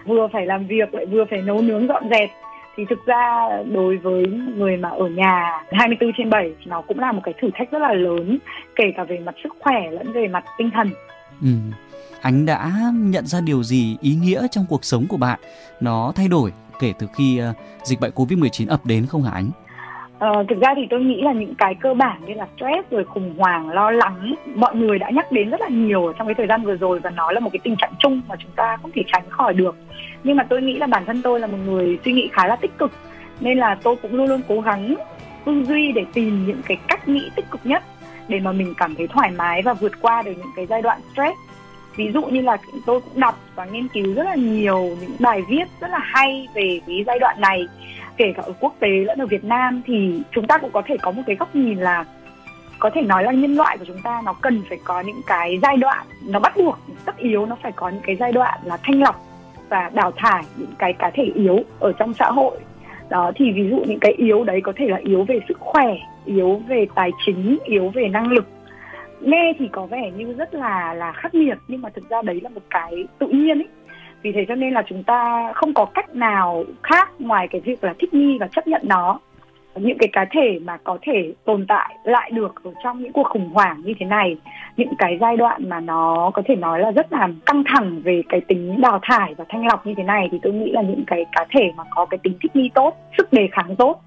vừa 0.06 0.28
phải 0.34 0.46
làm 0.46 0.68
việc 0.68 0.94
lại 0.94 1.06
vừa 1.06 1.26
phải 1.30 1.42
nấu 1.42 1.62
nướng 1.62 1.88
dọn 1.88 2.04
dẹp 2.12 2.30
thì 2.78 2.86
thực 2.90 3.06
ra 3.06 3.50
đối 3.74 3.98
với 3.98 4.26
người 4.56 4.78
mà 4.78 4.90
ở 4.90 5.08
nhà 5.08 5.64
24 5.72 6.12
trên 6.18 6.30
7 6.30 6.52
nó 6.66 6.82
cũng 6.82 7.00
là 7.00 7.12
một 7.12 7.22
cái 7.24 7.34
thử 7.42 7.50
thách 7.54 7.72
rất 7.72 7.80
là 7.82 7.94
lớn, 7.94 8.38
kể 8.76 8.84
cả 8.98 9.04
về 9.04 9.20
mặt 9.20 9.36
sức 9.44 9.56
khỏe 9.60 9.92
lẫn 9.92 10.14
về 10.14 10.28
mặt 10.28 10.44
tinh 10.58 10.70
thần. 10.74 10.90
Ừ. 11.42 11.48
Anh 12.22 12.46
đã 12.46 12.72
nhận 12.94 13.26
ra 13.26 13.42
điều 13.42 13.64
gì 13.64 13.98
ý 14.02 14.16
nghĩa 14.16 14.48
trong 14.52 14.66
cuộc 14.70 14.86
sống 14.86 15.06
của 15.10 15.18
bạn 15.18 15.40
nó 15.82 16.12
thay 16.16 16.28
đổi 16.28 16.52
kể 16.80 16.94
từ 17.00 17.08
khi 17.18 17.38
ờ, 17.38 17.54
dịch 17.84 18.00
bệnh 18.00 18.12
Covid-19 18.16 18.70
ập 18.70 18.86
đến 18.86 19.06
không 19.06 19.24
hả 19.24 19.32
anh? 19.32 19.50
Ờ, 20.20 20.44
thực 20.50 20.60
ra 20.62 20.74
thì 20.76 20.88
tôi 20.90 21.00
nghĩ 21.00 21.22
là 21.22 21.34
những 21.34 21.56
cái 21.56 21.76
cơ 21.76 21.94
bản 21.94 22.22
như 22.26 22.34
là 22.34 22.48
stress 22.56 22.92
rồi 22.92 23.04
khủng 23.04 23.36
hoảng 23.38 23.70
lo 23.70 23.92
lắng 23.92 24.36
mọi 24.56 24.76
người 24.76 25.00
đã 25.00 25.10
nhắc 25.10 25.32
đến 25.32 25.50
rất 25.50 25.62
là 25.62 25.68
nhiều 25.68 26.14
trong 26.18 26.28
cái 26.28 26.36
thời 26.36 26.48
gian 26.48 26.64
vừa 26.64 26.76
rồi 26.76 27.00
và 27.00 27.10
nó 27.10 27.32
là 27.32 27.40
một 27.40 27.50
cái 27.54 27.60
tình 27.64 27.76
trạng 27.76 27.94
chung 28.00 28.22
mà 28.28 28.36
chúng 28.40 28.52
ta 28.56 28.78
không 28.82 28.92
thể 28.92 29.04
tránh 29.08 29.24
khỏi 29.30 29.54
được. 29.54 29.76
Nhưng 30.24 30.38
mà 30.38 30.44
tôi 30.50 30.62
nghĩ 30.62 30.78
là 30.78 30.88
bản 30.88 31.06
thân 31.06 31.22
tôi 31.22 31.40
là 31.40 31.48
một 31.48 31.58
người 31.66 32.00
suy 32.06 32.14
nghĩ 32.14 32.30
khá 32.32 32.48
là 32.48 32.56
tích 32.56 32.78
cực 32.78 32.92
nên 33.40 33.58
là 33.58 33.78
tôi 33.84 33.96
cũng 34.02 34.16
luôn 34.16 34.28
luôn 34.28 34.42
cố 34.48 34.62
gắng 34.62 34.96
tư 35.46 35.64
duy 35.64 35.92
để 35.92 36.06
tìm 36.14 36.46
những 36.48 36.62
cái 36.66 36.78
cách 36.88 37.08
nghĩ 37.08 37.30
tích 37.36 37.52
cực 37.52 37.62
nhất 37.64 37.84
để 38.28 38.40
mà 38.40 38.52
mình 38.52 38.74
cảm 38.78 38.96
thấy 38.96 39.08
thoải 39.08 39.32
mái 39.32 39.62
và 39.62 39.74
vượt 39.74 40.02
qua 40.02 40.22
được 40.22 40.34
những 40.38 40.52
cái 40.56 40.66
giai 40.66 40.82
đoạn 40.82 41.00
stress 41.14 41.38
ví 41.96 42.12
dụ 42.14 42.22
như 42.22 42.42
là 42.42 42.58
tôi 42.86 43.02
cũng 43.02 43.20
đọc 43.20 43.40
và 43.56 43.66
nghiên 43.66 43.88
cứu 43.88 44.14
rất 44.14 44.24
là 44.24 44.36
nhiều 44.36 44.98
những 45.02 45.16
bài 45.20 45.42
viết 45.50 45.64
rất 45.82 45.92
là 45.92 46.00
hay 46.02 46.48
về 46.54 46.80
cái 46.88 47.04
giai 47.08 47.20
đoạn 47.20 47.42
này, 47.42 47.68
kể 48.18 48.34
cả 48.36 48.44
ở 48.46 48.54
quốc 48.60 48.76
tế 48.80 48.90
lẫn 48.90 49.20
ở 49.20 49.26
Việt 49.26 49.44
Nam, 49.44 49.82
thì 49.86 50.22
chúng 50.32 50.48
ta 50.48 50.58
cũng 50.58 50.72
có 50.72 50.82
thể 50.86 50.98
có 51.02 51.12
một 51.12 51.22
cái 51.28 51.36
góc 51.36 51.56
nhìn 51.56 51.78
là 51.78 52.06
có 52.80 52.90
thể 52.90 53.02
nói 53.02 53.24
là 53.24 53.32
nhân 53.32 53.56
loại 53.56 53.78
của 53.78 53.86
chúng 53.86 54.02
ta 54.02 54.22
nó 54.26 54.34
cần 54.34 54.62
phải 54.70 54.80
có 54.84 55.02
những 55.02 55.22
cái 55.28 55.60
giai 55.62 55.78
đoạn, 55.78 56.06
nó 56.26 56.40
bắt 56.40 56.58
buộc 56.58 56.78
tất 57.06 57.18
yếu 57.18 57.46
nó 57.46 57.58
phải 57.64 57.72
có 57.72 57.90
những 57.90 58.02
cái 58.04 58.16
giai 58.16 58.32
đoạn 58.32 58.60
là 58.64 58.78
thanh 58.84 59.02
lọc 59.02 59.26
và 59.70 59.90
đào 59.94 60.12
thải 60.16 60.44
những 60.58 60.74
cái 60.78 60.94
cá 60.94 61.12
thể 61.14 61.24
yếu 61.36 61.60
ở 61.80 61.92
trong 61.92 62.14
xã 62.14 62.32
hội. 62.32 62.58
Đó, 63.10 63.32
thì 63.36 63.52
ví 63.52 63.70
dụ 63.70 63.78
những 63.88 64.00
cái 64.00 64.12
yếu 64.12 64.44
đấy 64.44 64.62
có 64.62 64.74
thể 64.76 64.88
là 64.88 64.98
yếu 64.98 65.24
về 65.24 65.40
sức 65.48 65.60
khỏe, 65.60 65.98
yếu 66.26 66.62
về 66.68 66.88
tài 66.96 67.12
chính, 67.26 67.58
yếu 67.64 67.90
về 67.90 68.08
năng 68.08 68.28
lực 68.32 68.48
nghe 69.22 69.54
thì 69.60 69.70
có 69.72 69.86
vẻ 69.86 70.12
như 70.18 70.34
rất 70.34 70.54
là 70.54 70.94
là 70.94 71.12
khắc 71.12 71.36
nghiệt 71.36 71.58
nhưng 71.68 71.82
mà 71.82 71.90
thực 71.90 72.10
ra 72.10 72.22
đấy 72.22 72.40
là 72.44 72.50
một 72.50 72.62
cái 72.70 73.08
tự 73.20 73.28
nhiên 73.28 73.60
ấy. 73.60 73.68
Vì 74.22 74.32
thế 74.32 74.46
cho 74.48 74.56
nên 74.56 74.74
là 74.74 74.84
chúng 74.88 75.04
ta 75.04 75.52
không 75.56 75.74
có 75.74 75.86
cách 75.86 76.16
nào 76.16 76.64
khác 76.84 77.10
ngoài 77.20 77.48
cái 77.48 77.62
việc 77.62 77.84
là 77.84 77.94
thích 78.00 78.14
nghi 78.14 78.38
và 78.40 78.48
chấp 78.48 78.68
nhận 78.68 78.82
nó. 78.86 79.20
Những 79.76 79.98
cái 79.98 80.10
cá 80.14 80.26
thể 80.32 80.60
mà 80.64 80.78
có 80.78 80.98
thể 81.02 81.34
tồn 81.46 81.66
tại 81.68 81.96
lại 82.04 82.32
được 82.32 82.64
ở 82.64 82.72
trong 82.84 83.04
những 83.04 83.14
cuộc 83.14 83.28
khủng 83.28 83.50
hoảng 83.54 83.82
như 83.86 83.94
thế 84.00 84.06
này 84.06 84.38
những 84.78 84.96
cái 84.98 85.18
giai 85.22 85.38
đoạn 85.38 85.70
mà 85.70 85.80
nó 85.80 86.32
có 86.34 86.42
thể 86.46 86.56
nói 86.56 86.80
là 86.80 86.92
rất 86.92 87.14
là 87.14 87.28
căng 87.46 87.64
thẳng 87.66 88.02
về 88.04 88.22
cái 88.30 88.42
tính 88.42 88.82
đào 88.82 89.00
thải 89.02 89.34
và 89.38 89.46
thanh 89.50 89.66
lọc 89.66 89.88
như 89.88 89.94
thế 89.98 90.04
này 90.04 90.30
thì 90.32 90.40
tôi 90.42 90.54
nghĩ 90.54 90.72
là 90.72 90.82
những 90.82 91.04
cái 91.08 91.26
cá 91.32 91.46
thể 91.50 91.72
mà 91.78 91.84
có 91.96 92.06
cái 92.06 92.18
tính 92.24 92.34
thích 92.42 92.56
nghi 92.56 92.70
tốt 92.74 92.96
sức 93.18 93.34
đề 93.34 93.48
kháng 93.52 93.76
tốt 93.76 94.02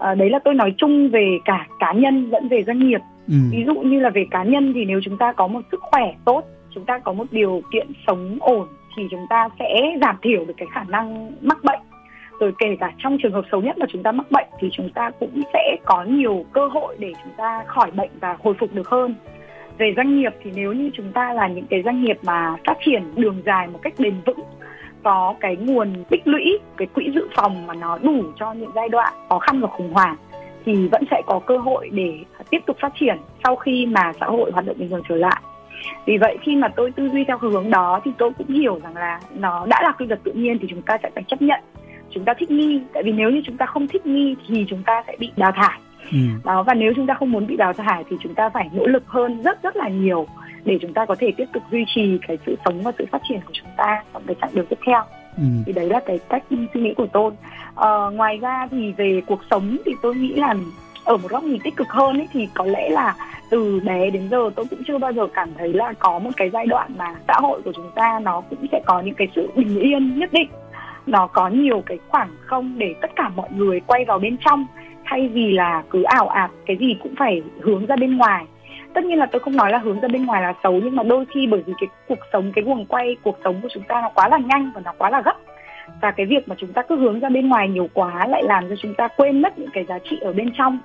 à, 0.00 0.14
đấy 0.14 0.30
là 0.30 0.38
tôi 0.44 0.54
nói 0.54 0.74
chung 0.76 1.08
về 1.08 1.38
cả 1.44 1.66
cá 1.78 1.92
nhân 1.92 2.30
lẫn 2.30 2.48
về 2.48 2.62
doanh 2.66 2.78
nghiệp 2.78 3.00
ừ. 3.28 3.34
ví 3.50 3.64
dụ 3.66 3.74
như 3.74 4.00
là 4.00 4.10
về 4.10 4.26
cá 4.30 4.44
nhân 4.44 4.72
thì 4.74 4.84
nếu 4.84 5.00
chúng 5.04 5.18
ta 5.18 5.32
có 5.32 5.46
một 5.46 5.60
sức 5.70 5.80
khỏe 5.80 6.14
tốt, 6.24 6.44
chúng 6.74 6.84
ta 6.84 6.98
có 6.98 7.12
một 7.12 7.26
điều 7.30 7.62
kiện 7.72 7.86
sống 8.06 8.38
ổn 8.40 8.68
thì 8.96 9.02
chúng 9.10 9.26
ta 9.30 9.48
sẽ 9.58 9.96
giảm 10.00 10.16
thiểu 10.22 10.44
được 10.44 10.54
cái 10.56 10.68
khả 10.74 10.84
năng 10.84 11.32
mắc 11.40 11.64
bệnh 11.64 11.80
rồi 12.40 12.52
kể 12.58 12.76
cả 12.80 12.92
trong 12.98 13.18
trường 13.22 13.32
hợp 13.32 13.44
xấu 13.52 13.60
nhất 13.60 13.78
mà 13.78 13.86
chúng 13.92 14.02
ta 14.02 14.12
mắc 14.12 14.30
bệnh 14.30 14.48
thì 14.60 14.68
chúng 14.72 14.90
ta 14.90 15.10
cũng 15.20 15.42
sẽ 15.52 15.76
có 15.84 16.04
nhiều 16.04 16.44
cơ 16.52 16.68
hội 16.68 16.96
để 16.98 17.12
chúng 17.24 17.32
ta 17.36 17.64
khỏi 17.66 17.90
bệnh 17.90 18.10
và 18.20 18.36
hồi 18.42 18.54
phục 18.58 18.74
được 18.74 18.88
hơn 18.88 19.14
về 19.78 19.92
doanh 19.96 20.20
nghiệp 20.20 20.32
thì 20.42 20.50
nếu 20.54 20.72
như 20.72 20.90
chúng 20.94 21.12
ta 21.12 21.32
là 21.32 21.48
những 21.48 21.66
cái 21.66 21.82
doanh 21.84 22.04
nghiệp 22.04 22.18
mà 22.22 22.56
phát 22.66 22.78
triển 22.84 23.02
đường 23.14 23.42
dài 23.46 23.66
một 23.66 23.78
cách 23.82 23.94
bền 23.98 24.14
vững, 24.26 24.40
có 25.02 25.34
cái 25.40 25.56
nguồn 25.56 26.04
tích 26.10 26.22
lũy, 26.24 26.58
cái 26.76 26.88
quỹ 26.94 27.10
dự 27.14 27.28
phòng 27.36 27.66
mà 27.66 27.74
nó 27.74 27.98
đủ 27.98 28.22
cho 28.36 28.52
những 28.52 28.70
giai 28.74 28.88
đoạn 28.88 29.12
khó 29.28 29.38
khăn 29.38 29.60
và 29.60 29.68
khủng 29.68 29.92
hoảng 29.92 30.16
thì 30.64 30.88
vẫn 30.88 31.04
sẽ 31.10 31.22
có 31.26 31.40
cơ 31.46 31.58
hội 31.58 31.90
để 31.92 32.18
tiếp 32.50 32.58
tục 32.66 32.76
phát 32.80 32.92
triển 33.00 33.16
sau 33.44 33.56
khi 33.56 33.86
mà 33.86 34.12
xã 34.20 34.26
hội 34.26 34.50
hoạt 34.50 34.66
động 34.66 34.76
bình 34.78 34.88
thường 34.88 35.02
trở 35.08 35.16
lại. 35.16 35.42
Vì 36.06 36.18
vậy 36.18 36.38
khi 36.42 36.56
mà 36.56 36.68
tôi 36.68 36.90
tư 36.90 37.08
duy 37.08 37.24
theo 37.24 37.38
hướng 37.38 37.70
đó 37.70 38.00
thì 38.04 38.10
tôi 38.18 38.30
cũng 38.38 38.48
hiểu 38.48 38.80
rằng 38.82 38.96
là 38.96 39.20
nó 39.34 39.66
đã 39.66 39.80
là 39.82 39.92
quy 39.92 40.06
luật 40.06 40.20
tự 40.24 40.32
nhiên 40.32 40.58
thì 40.60 40.66
chúng 40.70 40.82
ta 40.82 40.98
sẽ 41.02 41.10
phải 41.14 41.24
chấp 41.28 41.42
nhận. 41.42 41.60
Chúng 42.10 42.24
ta 42.24 42.34
thích 42.38 42.50
nghi 42.50 42.80
tại 42.92 43.02
vì 43.02 43.12
nếu 43.12 43.30
như 43.30 43.42
chúng 43.44 43.56
ta 43.56 43.66
không 43.66 43.88
thích 43.88 44.06
nghi 44.06 44.36
thì 44.48 44.64
chúng 44.68 44.82
ta 44.82 45.02
sẽ 45.06 45.16
bị 45.18 45.30
đào 45.36 45.52
thải. 45.52 45.80
Ừ. 46.12 46.18
đó 46.44 46.62
và 46.62 46.74
nếu 46.74 46.92
chúng 46.96 47.06
ta 47.06 47.14
không 47.14 47.32
muốn 47.32 47.46
bị 47.46 47.56
đào 47.56 47.72
thải 47.72 48.04
thì 48.10 48.16
chúng 48.22 48.34
ta 48.34 48.48
phải 48.48 48.70
nỗ 48.72 48.86
lực 48.86 49.02
hơn 49.06 49.42
rất 49.42 49.62
rất 49.62 49.76
là 49.76 49.88
nhiều 49.88 50.26
để 50.64 50.78
chúng 50.80 50.94
ta 50.94 51.06
có 51.06 51.14
thể 51.18 51.32
tiếp 51.36 51.44
tục 51.52 51.62
duy 51.70 51.84
trì 51.94 52.18
cái 52.28 52.38
sự 52.46 52.56
sống 52.64 52.82
và 52.82 52.92
sự 52.98 53.04
phát 53.12 53.22
triển 53.28 53.40
của 53.46 53.52
chúng 53.52 53.68
ta 53.76 54.02
trong 54.12 54.22
cái 54.26 54.36
chặng 54.40 54.50
đường 54.54 54.66
tiếp 54.66 54.78
theo 54.86 55.02
ừ. 55.36 55.42
thì 55.66 55.72
đấy 55.72 55.88
là 55.88 56.00
cái 56.06 56.18
cách 56.28 56.42
suy 56.74 56.80
nghĩ 56.80 56.94
của 56.94 57.06
tôi. 57.12 57.30
À, 57.74 57.88
ngoài 58.12 58.38
ra 58.38 58.68
thì 58.70 58.92
về 58.92 59.22
cuộc 59.26 59.40
sống 59.50 59.76
thì 59.84 59.92
tôi 60.02 60.14
nghĩ 60.14 60.34
là 60.34 60.54
ở 61.04 61.16
một 61.16 61.30
góc 61.30 61.44
nhìn 61.44 61.60
tích 61.64 61.76
cực 61.76 61.88
hơn 61.88 62.16
ấy 62.16 62.28
thì 62.32 62.48
có 62.54 62.64
lẽ 62.64 62.90
là 62.90 63.14
từ 63.50 63.80
bé 63.84 64.10
đến 64.10 64.28
giờ 64.30 64.50
tôi 64.56 64.66
cũng 64.70 64.82
chưa 64.86 64.98
bao 64.98 65.12
giờ 65.12 65.26
cảm 65.34 65.48
thấy 65.58 65.72
là 65.72 65.92
có 65.98 66.18
một 66.18 66.30
cái 66.36 66.50
giai 66.50 66.66
đoạn 66.66 66.90
mà 66.98 67.14
xã 67.28 67.34
hội 67.42 67.62
của 67.62 67.72
chúng 67.72 67.90
ta 67.94 68.20
nó 68.22 68.40
cũng 68.40 68.66
sẽ 68.72 68.80
có 68.86 69.00
những 69.00 69.14
cái 69.14 69.28
sự 69.36 69.50
bình 69.56 69.78
yên 69.78 70.18
nhất 70.18 70.32
định. 70.32 70.48
Nó 71.06 71.26
có 71.26 71.48
nhiều 71.48 71.82
cái 71.86 71.98
khoảng 72.08 72.28
không 72.46 72.78
để 72.78 72.94
tất 73.02 73.10
cả 73.16 73.28
mọi 73.28 73.48
người 73.56 73.80
quay 73.80 74.04
vào 74.04 74.18
bên 74.18 74.36
trong 74.44 74.66
thay 75.04 75.28
vì 75.28 75.52
là 75.52 75.82
cứ 75.90 76.02
ảo 76.02 76.28
ạt 76.28 76.50
cái 76.66 76.76
gì 76.76 76.96
cũng 77.02 77.14
phải 77.18 77.42
hướng 77.60 77.86
ra 77.86 77.96
bên 77.96 78.16
ngoài 78.16 78.44
tất 78.94 79.04
nhiên 79.04 79.18
là 79.18 79.26
tôi 79.26 79.40
không 79.40 79.56
nói 79.56 79.70
là 79.70 79.78
hướng 79.78 80.00
ra 80.00 80.08
bên 80.08 80.26
ngoài 80.26 80.42
là 80.42 80.54
xấu 80.62 80.72
nhưng 80.72 80.96
mà 80.96 81.02
đôi 81.02 81.24
khi 81.34 81.46
bởi 81.46 81.62
vì 81.66 81.72
cái 81.80 81.88
cuộc 82.08 82.18
sống 82.32 82.52
cái 82.52 82.64
guồng 82.64 82.86
quay 82.86 83.16
cuộc 83.22 83.38
sống 83.44 83.60
của 83.62 83.68
chúng 83.74 83.82
ta 83.82 84.00
nó 84.02 84.08
quá 84.14 84.28
là 84.28 84.38
nhanh 84.38 84.70
và 84.74 84.80
nó 84.84 84.92
quá 84.98 85.10
là 85.10 85.22
gấp. 85.24 85.36
Và 86.00 86.10
cái 86.10 86.26
việc 86.26 86.48
mà 86.48 86.54
chúng 86.58 86.72
ta 86.72 86.82
cứ 86.82 86.96
hướng 86.96 87.20
ra 87.20 87.28
bên 87.28 87.48
ngoài 87.48 87.68
nhiều 87.68 87.88
quá 87.94 88.26
lại 88.28 88.42
làm 88.42 88.68
cho 88.68 88.74
chúng 88.82 88.94
ta 88.94 89.08
quên 89.16 89.42
mất 89.42 89.58
những 89.58 89.70
cái 89.72 89.84
giá 89.84 89.98
trị 90.10 90.18
ở 90.20 90.32
bên 90.32 90.50
trong. 90.58 90.78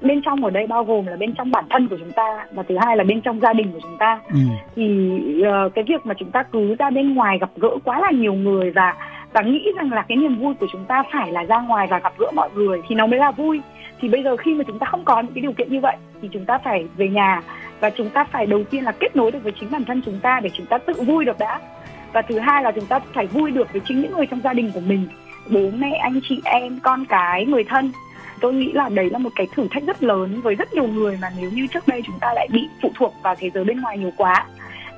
Bên 0.00 0.22
trong 0.22 0.44
ở 0.44 0.50
đây 0.50 0.66
bao 0.66 0.84
gồm 0.84 1.06
là 1.06 1.16
bên 1.16 1.34
trong 1.34 1.50
bản 1.50 1.64
thân 1.70 1.88
của 1.88 1.96
chúng 1.98 2.12
ta 2.12 2.46
và 2.52 2.62
thứ 2.62 2.76
hai 2.80 2.96
là 2.96 3.04
bên 3.04 3.20
trong 3.20 3.40
gia 3.40 3.52
đình 3.52 3.72
của 3.72 3.80
chúng 3.82 3.96
ta. 3.98 4.20
Ừ. 4.28 4.38
thì 4.76 5.18
uh, 5.40 5.74
cái 5.74 5.84
việc 5.88 6.06
mà 6.06 6.14
chúng 6.14 6.30
ta 6.30 6.42
cứ 6.42 6.74
ra 6.78 6.90
bên 6.90 7.14
ngoài 7.14 7.38
gặp 7.38 7.50
gỡ 7.56 7.70
quá 7.84 8.00
là 8.00 8.10
nhiều 8.10 8.34
người 8.34 8.70
và 8.70 8.94
và 9.32 9.42
nghĩ 9.42 9.72
rằng 9.76 9.92
là 9.92 10.04
cái 10.08 10.16
niềm 10.16 10.38
vui 10.38 10.54
của 10.54 10.66
chúng 10.72 10.84
ta 10.84 11.02
phải 11.12 11.32
là 11.32 11.44
ra 11.44 11.60
ngoài 11.60 11.86
và 11.90 11.98
gặp 11.98 12.12
gỡ 12.18 12.26
mọi 12.34 12.48
người 12.54 12.80
thì 12.88 12.94
nó 12.94 13.06
mới 13.06 13.18
là 13.18 13.30
vui. 13.30 13.60
Thì 14.00 14.08
bây 14.08 14.22
giờ 14.22 14.36
khi 14.36 14.54
mà 14.54 14.64
chúng 14.66 14.78
ta 14.78 14.86
không 14.86 15.04
có 15.04 15.20
những 15.20 15.32
cái 15.34 15.42
điều 15.42 15.52
kiện 15.52 15.72
như 15.72 15.80
vậy 15.80 15.96
thì 16.22 16.28
chúng 16.32 16.44
ta 16.44 16.58
phải 16.58 16.86
về 16.96 17.08
nhà 17.08 17.42
và 17.80 17.90
chúng 17.90 18.10
ta 18.10 18.24
phải 18.24 18.46
đầu 18.46 18.64
tiên 18.64 18.84
là 18.84 18.92
kết 18.92 19.16
nối 19.16 19.30
được 19.30 19.38
với 19.42 19.52
chính 19.60 19.70
bản 19.70 19.84
thân 19.84 20.02
chúng 20.06 20.18
ta 20.22 20.40
để 20.40 20.50
chúng 20.54 20.66
ta 20.66 20.78
tự 20.78 20.92
vui 20.92 21.24
được 21.24 21.38
đã. 21.38 21.60
Và 22.12 22.22
thứ 22.22 22.38
hai 22.38 22.62
là 22.62 22.72
chúng 22.72 22.86
ta 22.86 23.00
phải 23.14 23.26
vui 23.26 23.50
được 23.50 23.72
với 23.72 23.82
chính 23.84 24.00
những 24.00 24.12
người 24.16 24.26
trong 24.26 24.40
gia 24.44 24.52
đình 24.52 24.70
của 24.74 24.80
mình, 24.80 25.06
bố 25.50 25.70
mẹ, 25.78 25.90
anh 26.02 26.20
chị 26.28 26.40
em, 26.44 26.78
con 26.82 27.04
cái, 27.04 27.46
người 27.46 27.64
thân. 27.64 27.92
Tôi 28.40 28.54
nghĩ 28.54 28.72
là 28.72 28.88
đấy 28.88 29.10
là 29.10 29.18
một 29.18 29.30
cái 29.36 29.46
thử 29.54 29.66
thách 29.70 29.82
rất 29.82 30.02
lớn 30.02 30.40
với 30.40 30.54
rất 30.54 30.72
nhiều 30.74 30.86
người 30.86 31.18
mà 31.22 31.28
nếu 31.40 31.50
như 31.50 31.66
trước 31.66 31.88
đây 31.88 32.02
chúng 32.06 32.18
ta 32.20 32.32
lại 32.34 32.48
bị 32.52 32.68
phụ 32.82 32.90
thuộc 32.94 33.14
vào 33.22 33.34
thế 33.38 33.50
giới 33.50 33.64
bên 33.64 33.80
ngoài 33.80 33.98
nhiều 33.98 34.12
quá. 34.16 34.46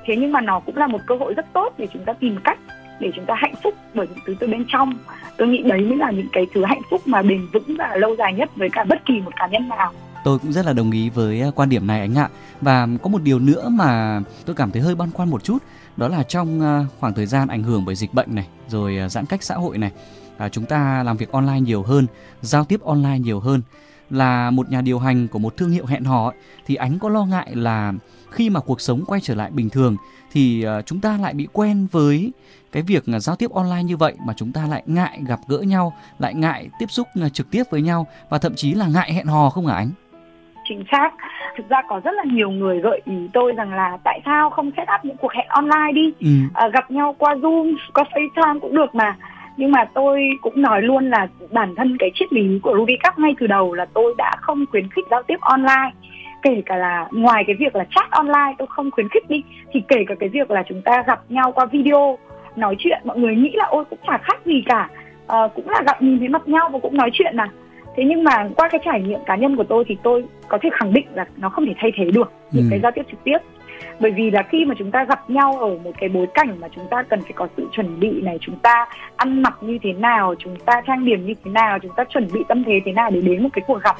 Thế 0.05 0.15
nhưng 0.15 0.31
mà 0.31 0.41
nó 0.41 0.59
cũng 0.59 0.77
là 0.77 0.87
một 0.87 1.01
cơ 1.05 1.15
hội 1.15 1.33
rất 1.33 1.45
tốt 1.53 1.73
để 1.77 1.87
chúng 1.93 2.05
ta 2.05 2.13
tìm 2.13 2.37
cách 2.43 2.57
để 2.99 3.11
chúng 3.15 3.25
ta 3.25 3.33
hạnh 3.37 3.55
phúc 3.63 3.73
bởi 3.93 4.07
những 4.07 4.23
thứ 4.25 4.35
từ 4.39 4.47
bên 4.47 4.65
trong. 4.67 4.93
Tôi 5.37 5.47
nghĩ 5.47 5.63
đấy 5.63 5.81
mới 5.81 5.97
là 5.97 6.11
những 6.11 6.27
cái 6.31 6.45
thứ 6.53 6.65
hạnh 6.65 6.81
phúc 6.89 7.07
mà 7.07 7.21
bền 7.21 7.47
vững 7.53 7.77
và 7.77 7.95
lâu 7.95 8.15
dài 8.15 8.33
nhất 8.33 8.49
với 8.55 8.69
cả 8.69 8.83
bất 8.83 9.05
kỳ 9.05 9.13
một 9.21 9.31
cá 9.35 9.47
nhân 9.47 9.69
nào. 9.69 9.93
Tôi 10.23 10.39
cũng 10.39 10.53
rất 10.53 10.65
là 10.65 10.73
đồng 10.73 10.91
ý 10.91 11.09
với 11.09 11.41
à, 11.41 11.47
quan 11.55 11.69
điểm 11.69 11.87
này 11.87 11.99
anh 11.99 12.15
ạ. 12.17 12.29
Và 12.61 12.87
có 13.01 13.09
một 13.09 13.21
điều 13.21 13.39
nữa 13.39 13.69
mà 13.69 14.21
tôi 14.45 14.55
cảm 14.55 14.71
thấy 14.71 14.81
hơi 14.81 14.95
băn 14.95 15.11
khoăn 15.11 15.29
một 15.29 15.43
chút, 15.43 15.57
đó 15.97 16.07
là 16.07 16.23
trong 16.23 16.61
à, 16.61 16.85
khoảng 16.99 17.13
thời 17.13 17.25
gian 17.25 17.47
ảnh 17.47 17.63
hưởng 17.63 17.85
bởi 17.85 17.95
dịch 17.95 18.13
bệnh 18.13 18.35
này, 18.35 18.47
rồi 18.67 18.97
à, 18.97 19.09
giãn 19.09 19.25
cách 19.25 19.43
xã 19.43 19.55
hội 19.55 19.77
này 19.77 19.91
chúng 20.51 20.65
ta 20.65 21.03
làm 21.03 21.17
việc 21.17 21.31
online 21.31 21.59
nhiều 21.59 21.83
hơn, 21.83 22.07
giao 22.41 22.65
tiếp 22.65 22.81
online 22.81 23.19
nhiều 23.19 23.39
hơn, 23.39 23.61
là 24.09 24.51
một 24.51 24.69
nhà 24.69 24.81
điều 24.81 24.99
hành 24.99 25.27
của 25.27 25.39
một 25.39 25.57
thương 25.57 25.69
hiệu 25.69 25.85
hẹn 25.85 26.03
hò 26.03 26.33
thì 26.65 26.75
ánh 26.75 26.99
có 26.99 27.09
lo 27.09 27.25
ngại 27.25 27.51
là 27.55 27.93
khi 28.35 28.49
mà 28.49 28.59
cuộc 28.59 28.81
sống 28.81 29.03
quay 29.07 29.21
trở 29.21 29.35
lại 29.35 29.51
bình 29.51 29.69
thường 29.69 29.97
thì 30.31 30.65
chúng 30.85 30.99
ta 30.99 31.17
lại 31.21 31.33
bị 31.33 31.47
quen 31.53 31.87
với 31.91 32.31
cái 32.71 32.83
việc 32.83 33.03
giao 33.05 33.35
tiếp 33.35 33.51
online 33.51 33.83
như 33.83 33.97
vậy 33.97 34.13
mà 34.27 34.33
chúng 34.37 34.51
ta 34.51 34.67
lại 34.69 34.83
ngại 34.85 35.19
gặp 35.27 35.39
gỡ 35.47 35.57
nhau 35.57 35.93
lại 36.19 36.33
ngại 36.33 36.69
tiếp 36.79 36.85
xúc 36.89 37.07
trực 37.33 37.51
tiếp 37.51 37.63
với 37.71 37.81
nhau 37.81 38.07
và 38.29 38.37
thậm 38.37 38.55
chí 38.55 38.73
là 38.73 38.87
ngại 38.87 39.13
hẹn 39.13 39.25
hò 39.25 39.49
không 39.49 39.67
hả 39.67 39.75
ánh 39.75 39.91
chính 40.69 40.83
xác. 40.91 41.09
Thực 41.57 41.69
ra 41.69 41.81
có 41.87 42.01
rất 42.03 42.11
là 42.13 42.23
nhiều 42.23 42.49
người 42.49 42.79
gợi 42.79 43.01
ý 43.05 43.29
tôi 43.33 43.51
rằng 43.51 43.73
là 43.73 43.97
tại 44.03 44.21
sao 44.25 44.49
không 44.49 44.71
set 44.77 44.87
up 44.95 45.05
những 45.05 45.17
cuộc 45.17 45.33
hẹn 45.33 45.47
online 45.47 45.91
đi? 45.93 46.13
Ừ. 46.19 46.27
à, 46.53 46.67
gặp 46.67 46.91
nhau 46.91 47.15
qua 47.17 47.35
zoom 47.35 47.75
qua 47.93 48.03
facetime 48.13 48.59
cũng 48.59 48.75
được 48.75 48.95
mà. 48.95 49.17
Nhưng 49.57 49.71
mà 49.71 49.85
tôi 49.93 50.21
cũng 50.41 50.61
nói 50.61 50.81
luôn 50.81 51.09
là 51.09 51.27
bản 51.51 51.75
thân 51.75 51.97
cái 51.99 52.11
triết 52.15 52.33
lý 52.33 52.59
của 52.63 52.73
Ruby 52.77 52.93
Cup 53.03 53.19
ngay 53.19 53.35
từ 53.39 53.47
đầu 53.47 53.73
là 53.73 53.85
tôi 53.93 54.13
đã 54.17 54.31
không 54.41 54.65
khuyến 54.71 54.89
khích 54.89 55.05
giao 55.11 55.23
tiếp 55.23 55.37
online 55.41 55.91
kể 56.45 56.61
cả 56.65 56.75
là 56.77 57.07
ngoài 57.11 57.43
cái 57.47 57.55
việc 57.59 57.75
là 57.75 57.85
chat 57.95 58.11
online 58.11 58.55
tôi 58.57 58.67
không 58.69 58.91
khuyến 58.91 59.09
khích 59.09 59.29
đi 59.29 59.43
thì 59.73 59.81
kể 59.87 60.03
cả 60.07 60.15
cái 60.19 60.29
việc 60.29 60.51
là 60.51 60.63
chúng 60.69 60.81
ta 60.81 61.03
gặp 61.07 61.21
nhau 61.29 61.51
qua 61.51 61.65
video 61.65 62.17
nói 62.55 62.75
chuyện 62.79 63.01
mọi 63.05 63.19
người 63.19 63.35
nghĩ 63.35 63.51
là 63.53 63.65
ôi 63.65 63.83
cũng 63.89 63.99
chả 64.07 64.17
khác 64.17 64.39
gì 64.45 64.63
cả. 64.65 64.89
À, 65.27 65.47
cũng 65.55 65.69
là 65.69 65.81
gặp 65.85 66.01
nhìn 66.01 66.19
thấy 66.19 66.27
mặt 66.27 66.47
nhau 66.47 66.69
và 66.73 66.79
cũng 66.79 66.97
nói 66.97 67.09
chuyện 67.13 67.37
mà. 67.37 67.49
Thế 67.95 68.03
nhưng 68.07 68.23
mà 68.23 68.49
qua 68.55 68.69
cái 68.69 68.81
trải 68.85 69.01
nghiệm 69.01 69.19
cá 69.25 69.35
nhân 69.35 69.55
của 69.55 69.63
tôi 69.63 69.83
thì 69.87 69.97
tôi 70.03 70.25
có 70.47 70.57
thể 70.61 70.69
khẳng 70.73 70.93
định 70.93 71.07
là 71.13 71.25
nó 71.37 71.49
không 71.49 71.65
thể 71.65 71.73
thay 71.77 71.91
thế 71.95 72.05
được 72.05 72.31
những 72.51 72.63
ừ. 72.63 72.67
cái 72.69 72.79
giao 72.79 72.91
tiếp 72.91 73.01
trực 73.11 73.23
tiếp. 73.23 73.37
Bởi 73.99 74.11
vì 74.11 74.31
là 74.31 74.43
khi 74.43 74.65
mà 74.65 74.75
chúng 74.77 74.91
ta 74.91 75.03
gặp 75.03 75.29
nhau 75.29 75.57
ở 75.59 75.77
một 75.83 75.91
cái 75.97 76.09
bối 76.09 76.27
cảnh 76.33 76.57
mà 76.61 76.67
chúng 76.75 76.87
ta 76.91 77.03
cần 77.03 77.21
phải 77.21 77.33
có 77.35 77.47
sự 77.57 77.67
chuẩn 77.71 77.99
bị 77.99 78.21
này 78.21 78.37
chúng 78.41 78.59
ta 78.59 78.87
ăn 79.15 79.41
mặc 79.41 79.57
như 79.61 79.77
thế 79.81 79.93
nào 79.93 80.35
chúng 80.39 80.55
ta 80.65 80.81
trang 80.87 81.05
điểm 81.05 81.25
như 81.25 81.33
thế 81.43 81.51
nào 81.51 81.79
chúng 81.79 81.91
ta 81.95 82.03
chuẩn 82.03 82.27
bị 82.33 82.39
tâm 82.47 82.63
thế 82.63 82.81
thế 82.85 82.91
nào 82.91 83.09
để 83.11 83.21
đến 83.21 83.43
một 83.43 83.49
cái 83.53 83.63
cuộc 83.67 83.81
gặp 83.83 83.95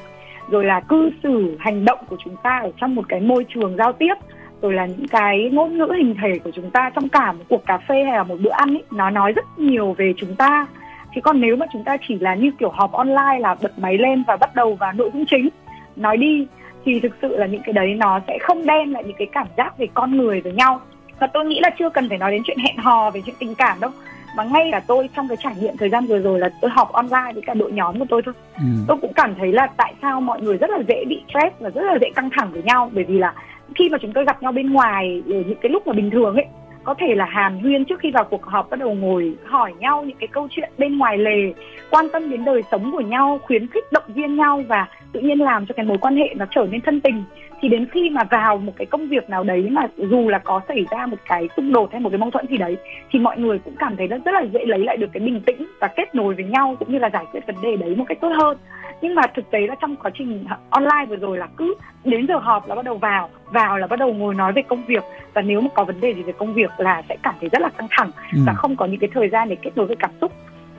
rồi 0.50 0.66
là 0.66 0.80
cư 0.80 1.10
xử, 1.24 1.58
hành 1.60 1.86
động 1.86 2.00
của 2.10 2.18
chúng 2.24 2.36
ta 2.44 2.60
ở 2.64 2.72
trong 2.78 2.96
một 2.96 3.06
cái 3.10 3.20
môi 3.20 3.46
trường 3.50 3.76
giao 3.78 3.94
tiếp, 3.94 4.14
rồi 4.62 4.74
là 4.74 4.86
những 4.86 5.08
cái 5.08 5.50
ngôn 5.54 5.78
ngữ 5.78 5.88
hình 5.98 6.16
thể 6.22 6.40
của 6.44 6.52
chúng 6.52 6.72
ta 6.72 6.90
trong 6.96 7.10
cả 7.10 7.32
một 7.32 7.44
cuộc 7.50 7.66
cà 7.66 7.78
phê 7.78 8.04
hay 8.04 8.14
là 8.14 8.24
một 8.24 8.36
bữa 8.44 8.52
ăn 8.52 8.70
ấy, 8.70 8.84
nó 8.92 9.10
nói 9.10 9.32
rất 9.32 9.46
nhiều 9.58 9.96
về 9.98 10.14
chúng 10.18 10.36
ta. 10.36 10.68
Chứ 11.16 11.22
còn 11.22 11.42
nếu 11.42 11.56
mà 11.56 11.66
chúng 11.74 11.84
ta 11.84 11.98
chỉ 12.08 12.20
là 12.20 12.36
như 12.36 12.52
kiểu 12.60 12.70
họp 12.70 12.92
online 12.92 13.40
là 13.40 13.56
bật 13.62 13.80
máy 13.80 13.98
lên 13.98 14.24
và 14.28 14.38
bắt 14.38 14.56
đầu 14.56 14.76
vào 14.76 14.94
nội 14.94 15.10
dung 15.14 15.26
chính, 15.26 15.50
nói 15.96 16.18
đi, 16.18 16.48
thì 16.86 17.00
thực 17.00 17.12
sự 17.22 17.38
là 17.38 17.46
những 17.46 17.62
cái 17.66 17.74
đấy 17.74 17.94
nó 17.94 18.20
sẽ 18.28 18.38
không 18.42 18.66
đem 18.66 18.94
lại 18.94 19.04
những 19.04 19.18
cái 19.18 19.28
cảm 19.32 19.48
giác 19.58 19.78
về 19.78 19.88
con 19.94 20.18
người 20.18 20.42
với 20.42 20.54
nhau. 20.54 20.82
Và 21.20 21.28
tôi 21.28 21.46
nghĩ 21.46 21.60
là 21.60 21.70
chưa 21.80 21.90
cần 21.90 22.10
phải 22.10 22.18
nói 22.18 22.32
đến 22.32 22.42
chuyện 22.46 22.58
hẹn 22.58 22.78
hò 22.78 23.10
về 23.10 23.22
chuyện 23.26 23.36
tình 23.40 23.56
cảm 23.56 23.80
đâu 23.80 23.92
mà 24.36 24.44
ngay 24.44 24.70
cả 24.72 24.82
tôi 24.88 25.10
trong 25.16 25.28
cái 25.28 25.38
trải 25.44 25.56
nghiệm 25.60 25.78
thời 25.78 25.90
gian 25.90 26.06
vừa 26.06 26.20
rồi 26.20 26.40
là 26.40 26.50
tôi 26.62 26.72
học 26.72 26.92
online 26.92 27.32
với 27.34 27.44
cả 27.46 27.54
đội 27.54 27.72
nhóm 27.72 28.00
của 28.00 28.06
tôi 28.10 28.22
thôi. 28.26 28.34
Ừ. 28.58 28.64
tôi 28.88 28.98
cũng 29.02 29.14
cảm 29.14 29.36
thấy 29.36 29.52
là 29.52 29.68
tại 29.78 29.94
sao 30.02 30.22
mọi 30.22 30.42
người 30.42 30.58
rất 30.58 30.70
là 30.70 30.80
dễ 30.88 31.06
bị 31.06 31.24
stress 31.30 31.60
và 31.60 31.70
rất 31.70 31.82
là 31.82 31.98
dễ 32.02 32.08
căng 32.16 32.30
thẳng 32.38 32.52
với 32.52 32.64
nhau. 32.64 32.90
Bởi 32.94 33.04
vì 33.04 33.18
là 33.18 33.34
khi 33.76 33.90
mà 33.90 33.98
chúng 34.02 34.14
tôi 34.14 34.26
gặp 34.26 34.44
nhau 34.44 34.52
bên 34.52 34.74
ngoài 34.74 35.24
ở 35.28 35.36
những 35.48 35.60
cái 35.62 35.70
lúc 35.70 35.88
mà 35.88 35.94
bình 35.94 36.12
thường 36.12 36.36
ấy 36.36 36.46
có 36.86 36.96
thể 37.00 37.16
là 37.16 37.26
hàn 37.26 37.60
huyên 37.60 37.86
trước 37.86 38.00
khi 38.00 38.12
vào 38.12 38.24
cuộc 38.24 38.46
họp 38.46 38.70
bắt 38.70 38.80
đầu 38.80 38.94
ngồi 38.94 39.36
hỏi 39.46 39.74
nhau 39.80 40.04
những 40.04 40.18
cái 40.18 40.28
câu 40.28 40.48
chuyện 40.52 40.70
bên 40.78 40.98
ngoài 40.98 41.18
lề 41.18 41.54
quan 41.92 42.10
tâm 42.14 42.30
đến 42.30 42.46
đời 42.46 42.62
sống 42.72 42.92
của 42.92 43.02
nhau 43.02 43.40
khuyến 43.44 43.68
khích 43.68 43.92
động 43.92 44.04
viên 44.08 44.36
nhau 44.36 44.64
và 44.68 44.88
tự 45.12 45.20
nhiên 45.20 45.42
làm 45.42 45.66
cho 45.66 45.74
cái 45.78 45.86
mối 45.86 45.98
quan 45.98 46.16
hệ 46.16 46.34
nó 46.36 46.46
trở 46.52 46.68
nên 46.72 46.82
thân 46.82 47.02
tình 47.02 47.24
thì 47.62 47.70
đến 47.70 47.86
khi 47.92 48.10
mà 48.10 48.24
vào 48.24 48.58
một 48.58 48.74
cái 48.76 48.86
công 48.86 49.08
việc 49.08 49.30
nào 49.30 49.44
đấy 49.44 49.70
mà 49.72 49.82
dù 49.98 50.30
là 50.30 50.40
có 50.40 50.62
xảy 50.68 50.86
ra 50.92 51.06
một 51.06 51.18
cái 51.28 51.48
xung 51.58 51.72
đột 51.74 51.92
hay 51.92 52.02
một 52.02 52.10
cái 52.10 52.18
mâu 52.18 52.32
thuẫn 52.32 52.48
gì 52.48 52.58
đấy 52.58 52.78
thì 53.12 53.20
mọi 53.20 53.38
người 53.38 53.60
cũng 53.60 53.76
cảm 53.80 53.98
thấy 53.98 54.08
rất 54.08 54.32
là 54.34 54.42
dễ 54.54 54.66
lấy 54.66 54.80
lại 54.80 54.98
được 54.98 55.08
cái 55.14 55.24
bình 55.24 55.42
tĩnh 55.46 55.66
và 55.80 55.88
kết 55.88 56.16
nối 56.16 56.34
với 56.36 56.46
nhau 56.46 56.76
cũng 56.80 56.92
như 56.92 57.00
là 57.00 57.10
giải 57.14 57.26
quyết 57.32 57.48
vấn 57.48 57.56
đề 57.62 57.76
đấy 57.76 57.96
một 57.96 58.06
cách 58.08 58.18
tốt 58.22 58.32
hơn 58.42 58.58
nhưng 59.02 59.16
mà 59.16 59.22
thực 59.36 59.52
tế 59.52 59.60
là 59.68 59.76
trong 59.82 59.96
quá 59.96 60.12
trình 60.14 60.46
online 60.70 61.06
vừa 61.10 61.16
rồi 61.16 61.38
là 61.38 61.48
cứ 61.58 61.76
đến 62.04 62.28
giờ 62.28 62.38
họp 62.38 62.68
là 62.68 62.76
bắt 62.76 62.86
đầu 62.86 62.98
vào 62.98 63.30
vào 63.52 63.78
là 63.78 63.88
bắt 63.88 64.00
đầu 64.00 64.14
ngồi 64.14 64.36
nói 64.36 64.54
về 64.54 64.62
công 64.68 64.86
việc 64.86 65.04
và 65.34 65.42
nếu 65.42 65.62
mà 65.62 65.70
có 65.76 65.84
vấn 65.84 66.02
đề 66.02 66.14
gì 66.14 66.24
về 66.24 66.34
công 66.38 66.54
việc 66.54 66.72
là 66.78 67.02
sẽ 67.10 67.18
cảm 67.24 67.36
thấy 67.40 67.50
rất 67.50 67.62
là 67.62 67.70
căng 67.70 67.88
thẳng 67.92 68.12
ừ. 68.34 68.40
và 68.46 68.54
không 68.54 68.76
có 68.76 68.86
những 68.86 69.00
cái 69.00 69.10
thời 69.14 69.30
gian 69.30 69.50
để 69.50 69.56
kết 69.56 69.72
nối 69.76 69.86
với 69.86 69.96
cảm 69.96 70.12
xúc 70.22 70.32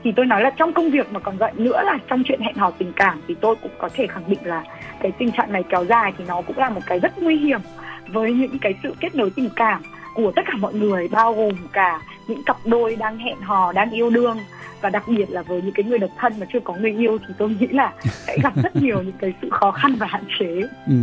thì 0.03 0.11
tôi 0.15 0.25
nói 0.25 0.41
là 0.41 0.49
trong 0.49 0.73
công 0.73 0.89
việc 0.89 1.13
mà 1.13 1.19
còn 1.19 1.37
vậy 1.37 1.51
nữa 1.55 1.81
là 1.85 1.97
trong 2.07 2.23
chuyện 2.25 2.41
hẹn 2.41 2.55
hò 2.55 2.71
tình 2.71 2.93
cảm 2.95 3.21
thì 3.27 3.35
tôi 3.41 3.55
cũng 3.55 3.71
có 3.77 3.89
thể 3.93 4.07
khẳng 4.07 4.23
định 4.27 4.39
là 4.43 4.63
cái 4.99 5.11
tình 5.11 5.31
trạng 5.31 5.51
này 5.51 5.63
kéo 5.69 5.85
dài 5.85 6.13
thì 6.17 6.23
nó 6.27 6.41
cũng 6.41 6.57
là 6.57 6.69
một 6.69 6.81
cái 6.85 6.99
rất 6.99 7.19
nguy 7.19 7.37
hiểm 7.37 7.59
với 8.07 8.33
những 8.33 8.59
cái 8.61 8.73
sự 8.83 8.93
kết 8.99 9.15
nối 9.15 9.29
tình 9.29 9.49
cảm 9.55 9.81
của 10.15 10.31
tất 10.35 10.41
cả 10.45 10.53
mọi 10.59 10.73
người, 10.73 11.07
bao 11.07 11.33
gồm 11.33 11.53
cả 11.73 12.01
những 12.27 12.43
cặp 12.43 12.57
đôi 12.65 12.95
đang 12.95 13.17
hẹn 13.17 13.41
hò, 13.41 13.71
đang 13.71 13.91
yêu 13.91 14.09
đương 14.09 14.37
và 14.81 14.89
đặc 14.89 15.03
biệt 15.07 15.29
là 15.29 15.41
với 15.41 15.61
những 15.61 15.73
cái 15.73 15.83
người 15.83 15.99
độc 15.99 16.09
thân 16.17 16.33
mà 16.39 16.45
chưa 16.53 16.59
có 16.59 16.73
người 16.73 16.91
yêu 16.91 17.17
thì 17.27 17.33
tôi 17.37 17.49
nghĩ 17.59 17.67
là 17.67 17.93
sẽ 18.03 18.37
gặp 18.43 18.53
rất 18.55 18.75
nhiều 18.81 19.03
những 19.03 19.17
cái 19.19 19.33
sự 19.41 19.49
khó 19.51 19.71
khăn 19.71 19.95
và 19.99 20.07
hạn 20.07 20.23
chế. 20.39 20.61
Ừ. 20.87 20.93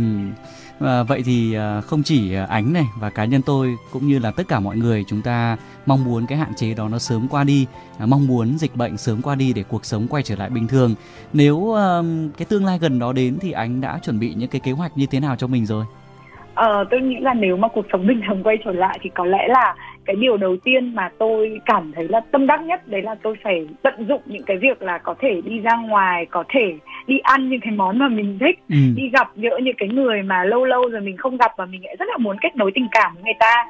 À, 0.79 1.03
vậy 1.03 1.21
thì 1.25 1.55
à, 1.55 1.81
không 1.81 2.03
chỉ 2.03 2.35
ánh 2.49 2.73
này 2.73 2.85
và 2.99 3.09
cá 3.09 3.25
nhân 3.25 3.41
tôi 3.45 3.75
cũng 3.91 4.07
như 4.07 4.19
là 4.19 4.31
tất 4.31 4.43
cả 4.47 4.59
mọi 4.59 4.77
người 4.77 5.03
chúng 5.07 5.21
ta 5.21 5.57
mong 5.85 6.03
muốn 6.03 6.25
cái 6.27 6.37
hạn 6.37 6.53
chế 6.55 6.73
đó 6.73 6.89
nó 6.89 6.99
sớm 6.99 7.27
qua 7.27 7.43
đi, 7.43 7.67
à, 7.99 8.05
mong 8.05 8.27
muốn 8.27 8.57
dịch 8.57 8.75
bệnh 8.75 8.97
sớm 8.97 9.21
qua 9.21 9.35
đi 9.35 9.53
để 9.53 9.63
cuộc 9.69 9.85
sống 9.85 10.07
quay 10.09 10.23
trở 10.23 10.35
lại 10.35 10.49
bình 10.49 10.67
thường. 10.67 10.95
Nếu 11.33 11.75
cái 12.37 12.45
tương 12.49 12.65
lai 12.65 12.77
gần 12.81 12.99
đó 12.99 13.13
đến 13.13 13.37
thì 13.41 13.51
ánh 13.51 13.81
đã 13.81 13.99
chuẩn 14.03 14.19
bị 14.19 14.33
những 14.33 14.49
cái 14.49 14.61
kế 14.63 14.71
hoạch 14.71 14.91
như 14.95 15.05
thế 15.11 15.19
nào 15.19 15.35
cho 15.35 15.47
mình 15.47 15.65
rồi? 15.65 15.85
Ờ, 16.55 16.83
tôi 16.91 17.01
nghĩ 17.01 17.15
là 17.19 17.33
nếu 17.33 17.57
mà 17.57 17.67
cuộc 17.67 17.85
sống 17.93 18.07
bình 18.07 18.21
thường 18.27 18.43
quay 18.43 18.57
trở 18.65 18.71
lại 18.71 18.99
thì 19.01 19.09
có 19.15 19.25
lẽ 19.25 19.47
là 19.47 19.75
cái 20.05 20.15
điều 20.15 20.37
đầu 20.37 20.57
tiên 20.63 20.95
mà 20.95 21.09
tôi 21.17 21.59
cảm 21.65 21.91
thấy 21.95 22.07
là 22.09 22.21
tâm 22.31 22.47
đắc 22.47 22.61
nhất 22.61 22.87
đấy 22.87 23.01
là 23.01 23.15
tôi 23.23 23.35
phải 23.43 23.67
tận 23.81 24.05
dụng 24.07 24.21
những 24.25 24.43
cái 24.43 24.57
việc 24.57 24.81
là 24.81 24.97
có 24.97 25.15
thể 25.19 25.41
đi 25.45 25.59
ra 25.59 25.75
ngoài 25.75 26.25
có 26.25 26.43
thể 26.49 26.73
đi 27.07 27.19
ăn 27.19 27.49
những 27.49 27.59
cái 27.59 27.71
món 27.71 27.99
mà 27.99 28.07
mình 28.07 28.37
thích 28.39 28.59
ừ. 28.69 28.75
đi 28.95 29.09
gặp 29.13 29.31
nhỡ 29.35 29.57
những 29.63 29.75
cái 29.77 29.89
người 29.89 30.21
mà 30.21 30.43
lâu 30.43 30.65
lâu 30.65 30.89
rồi 30.89 31.01
mình 31.01 31.17
không 31.17 31.37
gặp 31.37 31.51
và 31.57 31.65
mình 31.65 31.85
lại 31.85 31.95
rất 31.99 32.05
là 32.09 32.17
muốn 32.17 32.37
kết 32.41 32.55
nối 32.55 32.71
tình 32.75 32.87
cảm 32.91 33.13
với 33.13 33.23
người 33.23 33.39
ta. 33.39 33.65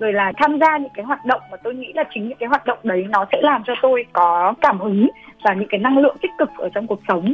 Rồi 0.00 0.12
là 0.12 0.32
tham 0.36 0.58
gia 0.58 0.78
những 0.78 0.92
cái 0.94 1.04
hoạt 1.04 1.24
động 1.24 1.40
mà 1.50 1.56
tôi 1.56 1.74
nghĩ 1.74 1.92
là 1.94 2.04
chính 2.14 2.28
những 2.28 2.38
cái 2.38 2.48
hoạt 2.48 2.66
động 2.66 2.78
đấy 2.82 3.06
nó 3.08 3.26
sẽ 3.32 3.38
làm 3.42 3.62
cho 3.66 3.74
tôi 3.82 4.04
có 4.12 4.54
cảm 4.60 4.78
hứng 4.78 5.08
và 5.44 5.54
những 5.54 5.68
cái 5.68 5.80
năng 5.80 5.98
lượng 5.98 6.16
tích 6.22 6.30
cực 6.38 6.50
ở 6.56 6.68
trong 6.74 6.86
cuộc 6.86 7.00
sống. 7.08 7.32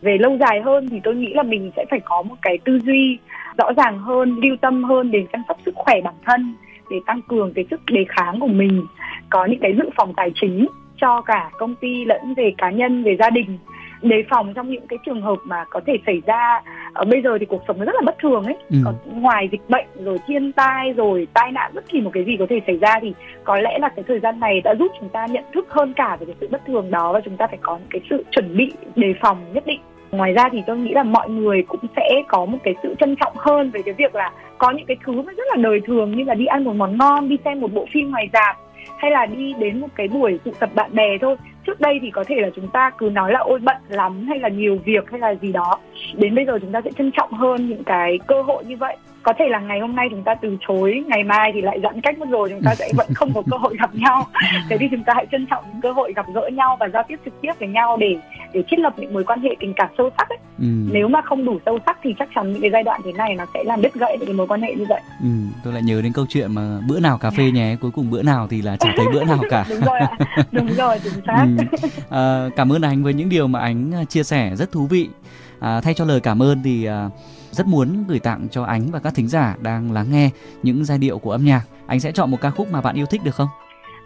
Về 0.00 0.18
lâu 0.18 0.36
dài 0.40 0.60
hơn 0.60 0.88
thì 0.90 1.00
tôi 1.04 1.14
nghĩ 1.14 1.32
là 1.34 1.42
mình 1.42 1.70
sẽ 1.76 1.84
phải 1.90 2.00
có 2.04 2.22
một 2.22 2.34
cái 2.42 2.58
tư 2.64 2.80
duy 2.80 3.18
rõ 3.58 3.72
ràng 3.76 3.98
hơn 3.98 4.40
lưu 4.42 4.56
tâm 4.60 4.84
hơn 4.84 5.10
đến 5.10 5.26
chăm 5.32 5.42
sóc 5.48 5.58
sức 5.64 5.74
khỏe 5.74 6.00
bản 6.04 6.14
thân 6.24 6.54
để 6.90 6.96
tăng 7.06 7.22
cường 7.22 7.52
cái 7.54 7.64
sức 7.70 7.80
đề 7.86 8.04
kháng 8.08 8.40
của 8.40 8.46
mình 8.46 8.86
có 9.30 9.44
những 9.44 9.60
cái 9.60 9.74
dự 9.76 9.90
phòng 9.96 10.12
tài 10.16 10.30
chính 10.40 10.66
cho 11.00 11.20
cả 11.20 11.50
công 11.58 11.74
ty 11.74 12.04
lẫn 12.04 12.34
về 12.34 12.52
cá 12.58 12.70
nhân 12.70 13.02
về 13.04 13.16
gia 13.18 13.30
đình. 13.30 13.58
Đề 14.02 14.24
phòng 14.30 14.54
trong 14.54 14.70
những 14.70 14.86
cái 14.86 14.98
trường 15.06 15.22
hợp 15.22 15.36
mà 15.44 15.64
có 15.70 15.80
thể 15.86 15.92
xảy 16.06 16.22
ra 16.26 16.62
ở 16.92 17.04
bây 17.04 17.22
giờ 17.22 17.38
thì 17.40 17.46
cuộc 17.46 17.62
sống 17.68 17.78
nó 17.78 17.84
rất 17.84 17.94
là 17.94 18.02
bất 18.06 18.18
thường 18.18 18.44
ấy. 18.44 18.56
Ừ. 18.70 18.76
có, 18.84 18.92
ngoài 19.06 19.48
dịch 19.52 19.68
bệnh 19.68 19.86
rồi 20.04 20.18
thiên 20.26 20.52
tai 20.52 20.92
rồi 20.92 21.26
tai 21.34 21.52
nạn 21.52 21.70
bất 21.74 21.88
kỳ 21.88 22.00
một 22.00 22.10
cái 22.14 22.24
gì 22.24 22.36
có 22.38 22.46
thể 22.50 22.60
xảy 22.66 22.76
ra 22.76 22.98
thì 23.02 23.12
có 23.44 23.56
lẽ 23.56 23.78
là 23.78 23.88
cái 23.88 24.04
thời 24.08 24.20
gian 24.20 24.40
này 24.40 24.60
đã 24.60 24.74
giúp 24.78 24.92
chúng 25.00 25.08
ta 25.08 25.26
nhận 25.26 25.44
thức 25.54 25.66
hơn 25.70 25.92
cả 25.96 26.16
về 26.20 26.26
cái 26.26 26.34
sự 26.40 26.48
bất 26.50 26.66
thường 26.66 26.90
đó 26.90 27.12
và 27.12 27.20
chúng 27.24 27.36
ta 27.36 27.46
phải 27.46 27.58
có 27.62 27.78
những 27.78 27.88
cái 27.90 28.00
sự 28.10 28.24
chuẩn 28.30 28.56
bị 28.56 28.72
đề 28.96 29.14
phòng 29.20 29.38
nhất 29.52 29.66
định 29.66 29.80
ngoài 30.12 30.32
ra 30.32 30.48
thì 30.52 30.62
tôi 30.66 30.76
nghĩ 30.76 30.92
là 30.94 31.02
mọi 31.02 31.30
người 31.30 31.62
cũng 31.62 31.80
sẽ 31.96 32.22
có 32.28 32.44
một 32.44 32.58
cái 32.64 32.74
sự 32.82 32.94
trân 33.00 33.16
trọng 33.16 33.32
hơn 33.36 33.70
về 33.70 33.82
cái 33.82 33.94
việc 33.94 34.14
là 34.14 34.32
có 34.58 34.70
những 34.70 34.86
cái 34.86 34.96
thứ 35.06 35.12
mà 35.12 35.32
rất 35.32 35.44
là 35.48 35.56
đời 35.56 35.80
thường 35.86 36.16
như 36.16 36.24
là 36.24 36.34
đi 36.34 36.46
ăn 36.46 36.64
một 36.64 36.76
món 36.76 36.98
ngon, 36.98 37.28
đi 37.28 37.36
xem 37.44 37.60
một 37.60 37.72
bộ 37.72 37.86
phim 37.92 38.10
ngoài 38.10 38.28
rạp, 38.32 38.56
hay 38.96 39.10
là 39.10 39.26
đi 39.26 39.54
đến 39.58 39.80
một 39.80 39.88
cái 39.94 40.08
buổi 40.08 40.38
tụ 40.44 40.50
tập 40.58 40.70
bạn 40.74 40.94
bè 40.94 41.18
thôi. 41.20 41.36
Trước 41.66 41.80
đây 41.80 41.98
thì 42.02 42.10
có 42.10 42.24
thể 42.24 42.36
là 42.38 42.50
chúng 42.56 42.68
ta 42.68 42.90
cứ 42.98 43.10
nói 43.12 43.32
là, 43.32 43.38
ôi, 43.38 43.58
bận 43.62 43.76
lắm 43.88 44.26
hay 44.28 44.38
là 44.38 44.48
nhiều 44.48 44.78
việc 44.84 45.10
hay 45.10 45.20
là 45.20 45.34
gì 45.34 45.52
đó 45.52 45.78
đến 46.14 46.34
bây 46.34 46.44
giờ 46.46 46.58
chúng 46.60 46.72
ta 46.72 46.80
sẽ 46.84 46.90
trân 46.98 47.10
trọng 47.12 47.32
hơn 47.32 47.68
những 47.68 47.84
cái 47.84 48.18
cơ 48.26 48.42
hội 48.42 48.64
như 48.64 48.76
vậy. 48.76 48.96
Có 49.22 49.32
thể 49.38 49.44
là 49.48 49.60
ngày 49.60 49.80
hôm 49.80 49.96
nay 49.96 50.06
chúng 50.10 50.22
ta 50.22 50.34
từ 50.34 50.56
chối 50.68 51.04
ngày 51.06 51.24
mai 51.24 51.50
thì 51.54 51.60
lại 51.60 51.80
giãn 51.82 52.00
cách 52.00 52.18
mất 52.18 52.28
rồi 52.28 52.48
chúng 52.50 52.62
ta 52.64 52.74
sẽ 52.74 52.92
vẫn 52.96 53.06
không 53.14 53.32
có 53.34 53.42
cơ 53.50 53.56
hội 53.56 53.76
gặp 53.78 53.94
nhau. 53.94 54.26
Thế 54.68 54.76
thì 54.80 54.86
chúng 54.90 55.04
ta 55.04 55.12
hãy 55.16 55.26
trân 55.32 55.46
trọng 55.46 55.64
những 55.72 55.80
cơ 55.80 55.92
hội 55.92 56.12
gặp 56.16 56.26
gỡ 56.34 56.50
nhau 56.52 56.76
và 56.80 56.88
giao 56.88 57.02
tiếp 57.08 57.16
trực 57.24 57.40
tiếp 57.40 57.52
với 57.58 57.68
nhau 57.68 57.96
để 57.96 58.16
để 58.52 58.62
thiết 58.68 58.78
lập 58.78 58.94
những 58.96 59.14
mối 59.14 59.24
quan 59.24 59.40
hệ 59.40 59.50
tình 59.60 59.74
cảm 59.76 59.88
sâu 59.98 60.10
sắc 60.18 60.28
ấy. 60.28 60.38
Ừ. 60.58 60.66
nếu 60.92 61.08
mà 61.08 61.20
không 61.24 61.44
đủ 61.44 61.58
sâu 61.66 61.78
sắc 61.86 61.98
thì 62.02 62.14
chắc 62.18 62.28
chắn 62.34 62.52
những 62.52 62.62
cái 62.62 62.70
giai 62.70 62.82
đoạn 62.82 63.00
thế 63.04 63.12
này 63.12 63.34
nó 63.34 63.44
sẽ 63.54 63.64
làm 63.64 63.82
đứt 63.82 63.94
gãy 63.94 64.16
những 64.18 64.26
cái 64.26 64.34
mối 64.34 64.46
quan 64.46 64.62
hệ 64.62 64.74
như 64.74 64.84
vậy. 64.88 65.00
Ừ, 65.22 65.28
tôi 65.64 65.72
lại 65.72 65.82
nhớ 65.82 66.00
đến 66.02 66.12
câu 66.12 66.26
chuyện 66.28 66.54
mà 66.54 66.80
bữa 66.88 67.00
nào 67.00 67.18
cà 67.18 67.30
phê 67.30 67.50
nhé 67.50 67.76
cuối 67.80 67.90
cùng 67.90 68.10
bữa 68.10 68.22
nào 68.22 68.46
thì 68.50 68.62
là 68.62 68.76
chẳng 68.76 68.94
thấy 68.96 69.06
bữa 69.12 69.24
nào 69.24 69.38
cả. 69.50 69.64
Đúng 69.70 69.80
rồi 69.80 69.98
ạ. 69.98 70.10
Đúng 70.52 70.68
rồi 70.76 70.98
chính 71.04 71.12
xác. 71.26 71.46
Ừ. 71.58 71.88
à, 72.10 72.48
cảm 72.56 72.72
ơn 72.72 72.82
anh 72.82 73.02
với 73.02 73.14
những 73.14 73.28
điều 73.28 73.46
mà 73.46 73.60
anh 73.60 74.06
chia 74.08 74.22
sẻ 74.22 74.52
rất 74.56 74.72
thú 74.72 74.86
vị 74.86 75.08
à, 75.60 75.80
thay 75.80 75.94
cho 75.94 76.04
lời 76.04 76.20
cảm 76.20 76.42
ơn 76.42 76.58
thì 76.64 76.84
à, 76.84 77.08
rất 77.50 77.66
muốn 77.66 78.04
gửi 78.08 78.18
tặng 78.18 78.46
cho 78.50 78.64
ánh 78.64 78.82
và 78.92 78.98
các 78.98 79.14
thính 79.14 79.28
giả 79.28 79.56
đang 79.62 79.92
lắng 79.92 80.06
nghe 80.10 80.30
những 80.62 80.84
giai 80.84 80.98
điệu 80.98 81.18
của 81.18 81.30
âm 81.30 81.44
nhạc. 81.44 81.62
Anh 81.86 82.00
sẽ 82.00 82.12
chọn 82.12 82.30
một 82.30 82.40
ca 82.40 82.50
khúc 82.50 82.72
mà 82.72 82.80
bạn 82.80 82.96
yêu 82.96 83.06
thích 83.06 83.20
được 83.24 83.34
không? 83.34 83.48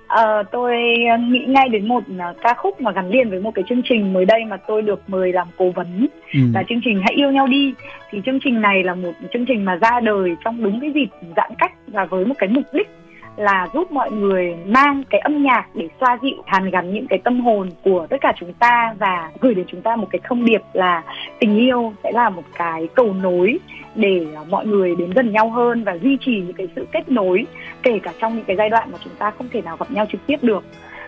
À, 0.06 0.42
tôi 0.52 0.72
nghĩ 1.30 1.44
ngay 1.48 1.68
đến 1.68 1.88
một 1.88 2.02
uh, 2.10 2.36
ca 2.42 2.54
khúc 2.54 2.80
mà 2.80 2.92
gắn 2.92 3.10
liền 3.10 3.30
với 3.30 3.40
một 3.40 3.50
cái 3.54 3.64
chương 3.68 3.82
trình 3.84 4.12
mới 4.12 4.24
đây 4.24 4.44
mà 4.44 4.56
tôi 4.56 4.82
được 4.82 5.02
mời 5.06 5.32
làm 5.32 5.48
cố 5.58 5.70
vấn 5.70 6.06
ừ. 6.32 6.40
là 6.54 6.62
chương 6.68 6.80
trình 6.84 7.00
Hãy 7.02 7.14
yêu 7.16 7.30
nhau 7.30 7.46
đi. 7.46 7.74
Thì 8.10 8.20
chương 8.26 8.38
trình 8.44 8.60
này 8.60 8.84
là 8.84 8.94
một 8.94 9.12
chương 9.32 9.46
trình 9.46 9.64
mà 9.64 9.76
ra 9.76 10.00
đời 10.00 10.36
trong 10.44 10.64
đúng 10.64 10.80
cái 10.80 10.92
dịp 10.94 11.08
giãn 11.36 11.50
cách 11.58 11.72
và 11.86 12.04
với 12.04 12.26
một 12.26 12.34
cái 12.38 12.48
mục 12.48 12.64
đích 12.72 12.88
là 13.36 13.68
giúp 13.74 13.92
mọi 13.92 14.10
người 14.10 14.56
mang 14.66 15.02
cái 15.10 15.20
âm 15.20 15.42
nhạc 15.42 15.66
để 15.74 15.88
xoa 16.00 16.18
dịu, 16.22 16.42
hàn 16.46 16.70
gắn 16.70 16.92
những 16.94 17.06
cái 17.06 17.18
tâm 17.24 17.40
hồn 17.40 17.70
của 17.84 18.06
tất 18.10 18.16
cả 18.20 18.32
chúng 18.40 18.52
ta 18.52 18.94
và 18.98 19.30
gửi 19.40 19.54
đến 19.54 19.66
chúng 19.68 19.82
ta 19.82 19.96
một 19.96 20.06
cái 20.10 20.20
thông 20.24 20.44
điệp 20.44 20.62
là 20.72 21.02
tình 21.40 21.56
yêu 21.56 21.92
sẽ 22.02 22.12
là 22.12 22.30
một 22.30 22.42
cái 22.54 22.88
cầu 22.94 23.12
nối 23.12 23.58
để 23.94 24.26
mọi 24.48 24.66
người 24.66 24.96
đến 24.96 25.10
gần 25.10 25.32
nhau 25.32 25.50
hơn 25.50 25.84
và 25.84 25.96
duy 26.02 26.18
trì 26.20 26.32
những 26.32 26.52
cái 26.52 26.68
sự 26.76 26.86
kết 26.92 27.08
nối, 27.08 27.46
kể 27.82 27.98
cả 28.02 28.12
trong 28.20 28.36
những 28.36 28.44
cái 28.44 28.56
giai 28.56 28.70
đoạn 28.70 28.88
mà 28.92 28.98
chúng 29.04 29.14
ta 29.18 29.30
không 29.30 29.48
thể 29.52 29.62
nào 29.62 29.76
gặp 29.76 29.90
nhau 29.90 30.06
trực 30.12 30.26
tiếp 30.26 30.36
được 30.42 30.64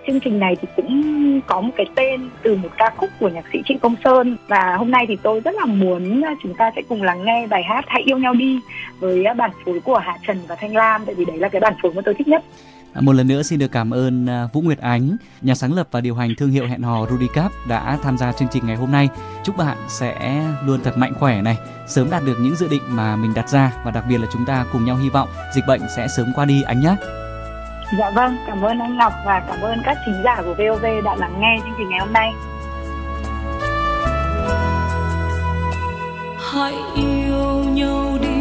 chương 0.06 0.20
trình 0.20 0.38
này 0.38 0.56
thì 0.60 0.68
cũng 0.76 1.40
có 1.46 1.60
một 1.60 1.72
cái 1.76 1.86
tên 1.94 2.30
từ 2.42 2.56
một 2.56 2.68
ca 2.78 2.90
khúc 2.96 3.10
của 3.20 3.28
nhạc 3.28 3.44
sĩ 3.52 3.58
Trịnh 3.64 3.78
Công 3.78 3.94
Sơn 4.04 4.36
và 4.48 4.76
hôm 4.78 4.90
nay 4.90 5.04
thì 5.08 5.16
tôi 5.22 5.40
rất 5.40 5.54
là 5.54 5.64
muốn 5.64 6.22
chúng 6.42 6.54
ta 6.54 6.70
sẽ 6.76 6.82
cùng 6.88 7.02
lắng 7.02 7.24
nghe 7.24 7.46
bài 7.46 7.62
hát 7.62 7.84
Hãy 7.88 8.02
yêu 8.02 8.18
nhau 8.18 8.34
đi 8.34 8.60
với 9.00 9.24
bản 9.36 9.50
phối 9.64 9.80
của 9.80 9.98
Hạ 9.98 10.16
Trần 10.26 10.38
và 10.48 10.54
Thanh 10.54 10.76
Lam 10.76 11.04
tại 11.06 11.14
vì 11.14 11.24
đấy 11.24 11.38
là 11.38 11.48
cái 11.48 11.60
bản 11.60 11.74
phối 11.82 11.92
mà 11.94 12.02
tôi 12.04 12.14
thích 12.14 12.28
nhất. 12.28 12.44
À, 12.92 13.00
một 13.00 13.12
lần 13.12 13.28
nữa 13.28 13.42
xin 13.42 13.58
được 13.58 13.72
cảm 13.72 13.90
ơn 13.90 14.26
à, 14.26 14.48
Vũ 14.52 14.60
Nguyệt 14.60 14.78
Ánh, 14.78 15.16
nhà 15.40 15.54
sáng 15.54 15.72
lập 15.72 15.88
và 15.90 16.00
điều 16.00 16.14
hành 16.14 16.34
thương 16.38 16.50
hiệu 16.50 16.66
hẹn 16.66 16.82
hò 16.82 17.06
Rudicap 17.06 17.52
đã 17.68 17.98
tham 18.02 18.18
gia 18.18 18.32
chương 18.32 18.48
trình 18.52 18.66
ngày 18.66 18.76
hôm 18.76 18.92
nay. 18.92 19.08
Chúc 19.44 19.56
bạn 19.56 19.76
sẽ 19.88 20.42
luôn 20.66 20.80
thật 20.84 20.98
mạnh 20.98 21.12
khỏe 21.20 21.42
này, 21.42 21.56
sớm 21.88 22.10
đạt 22.10 22.22
được 22.26 22.36
những 22.40 22.56
dự 22.56 22.68
định 22.68 22.82
mà 22.88 23.16
mình 23.16 23.34
đặt 23.34 23.48
ra 23.48 23.72
và 23.84 23.90
đặc 23.90 24.04
biệt 24.08 24.18
là 24.18 24.26
chúng 24.32 24.44
ta 24.46 24.66
cùng 24.72 24.84
nhau 24.84 24.96
hy 24.96 25.08
vọng 25.08 25.28
dịch 25.54 25.64
bệnh 25.68 25.80
sẽ 25.96 26.08
sớm 26.16 26.26
qua 26.34 26.44
đi 26.44 26.62
anh 26.62 26.80
nhé. 26.80 26.96
Dạ 27.92 28.10
vâng, 28.10 28.36
cảm 28.46 28.62
ơn 28.62 28.78
anh 28.78 28.98
Ngọc 28.98 29.12
và 29.24 29.42
cảm 29.48 29.60
ơn 29.60 29.78
các 29.84 29.98
thính 30.06 30.22
giả 30.24 30.42
của 30.42 30.54
VOV 30.54 30.84
đã 31.04 31.16
lắng 31.16 31.40
nghe 31.40 31.56
chương 31.64 31.74
trình 31.78 31.88
ngày 31.88 32.00
hôm 32.00 32.12
nay. 32.12 32.32
Hãy 36.52 36.74
yêu 36.94 37.64
nhau 37.72 38.18
đi 38.20 38.35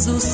set 0.00 0.29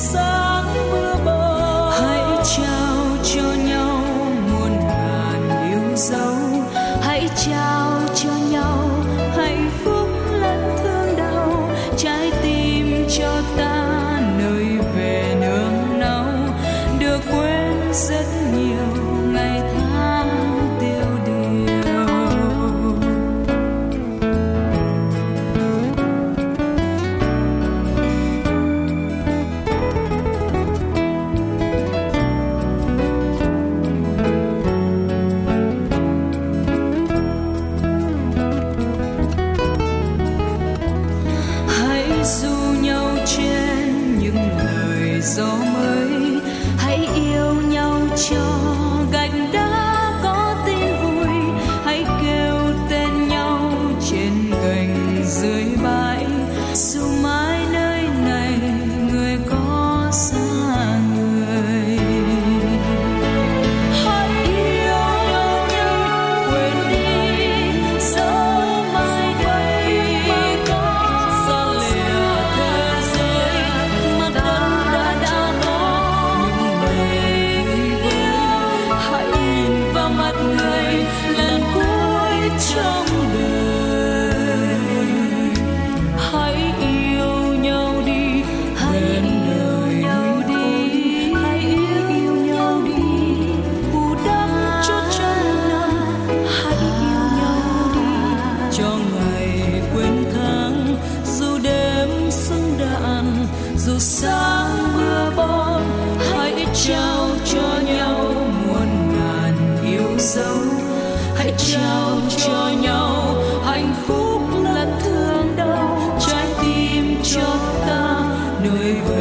noivo. 118.63 119.16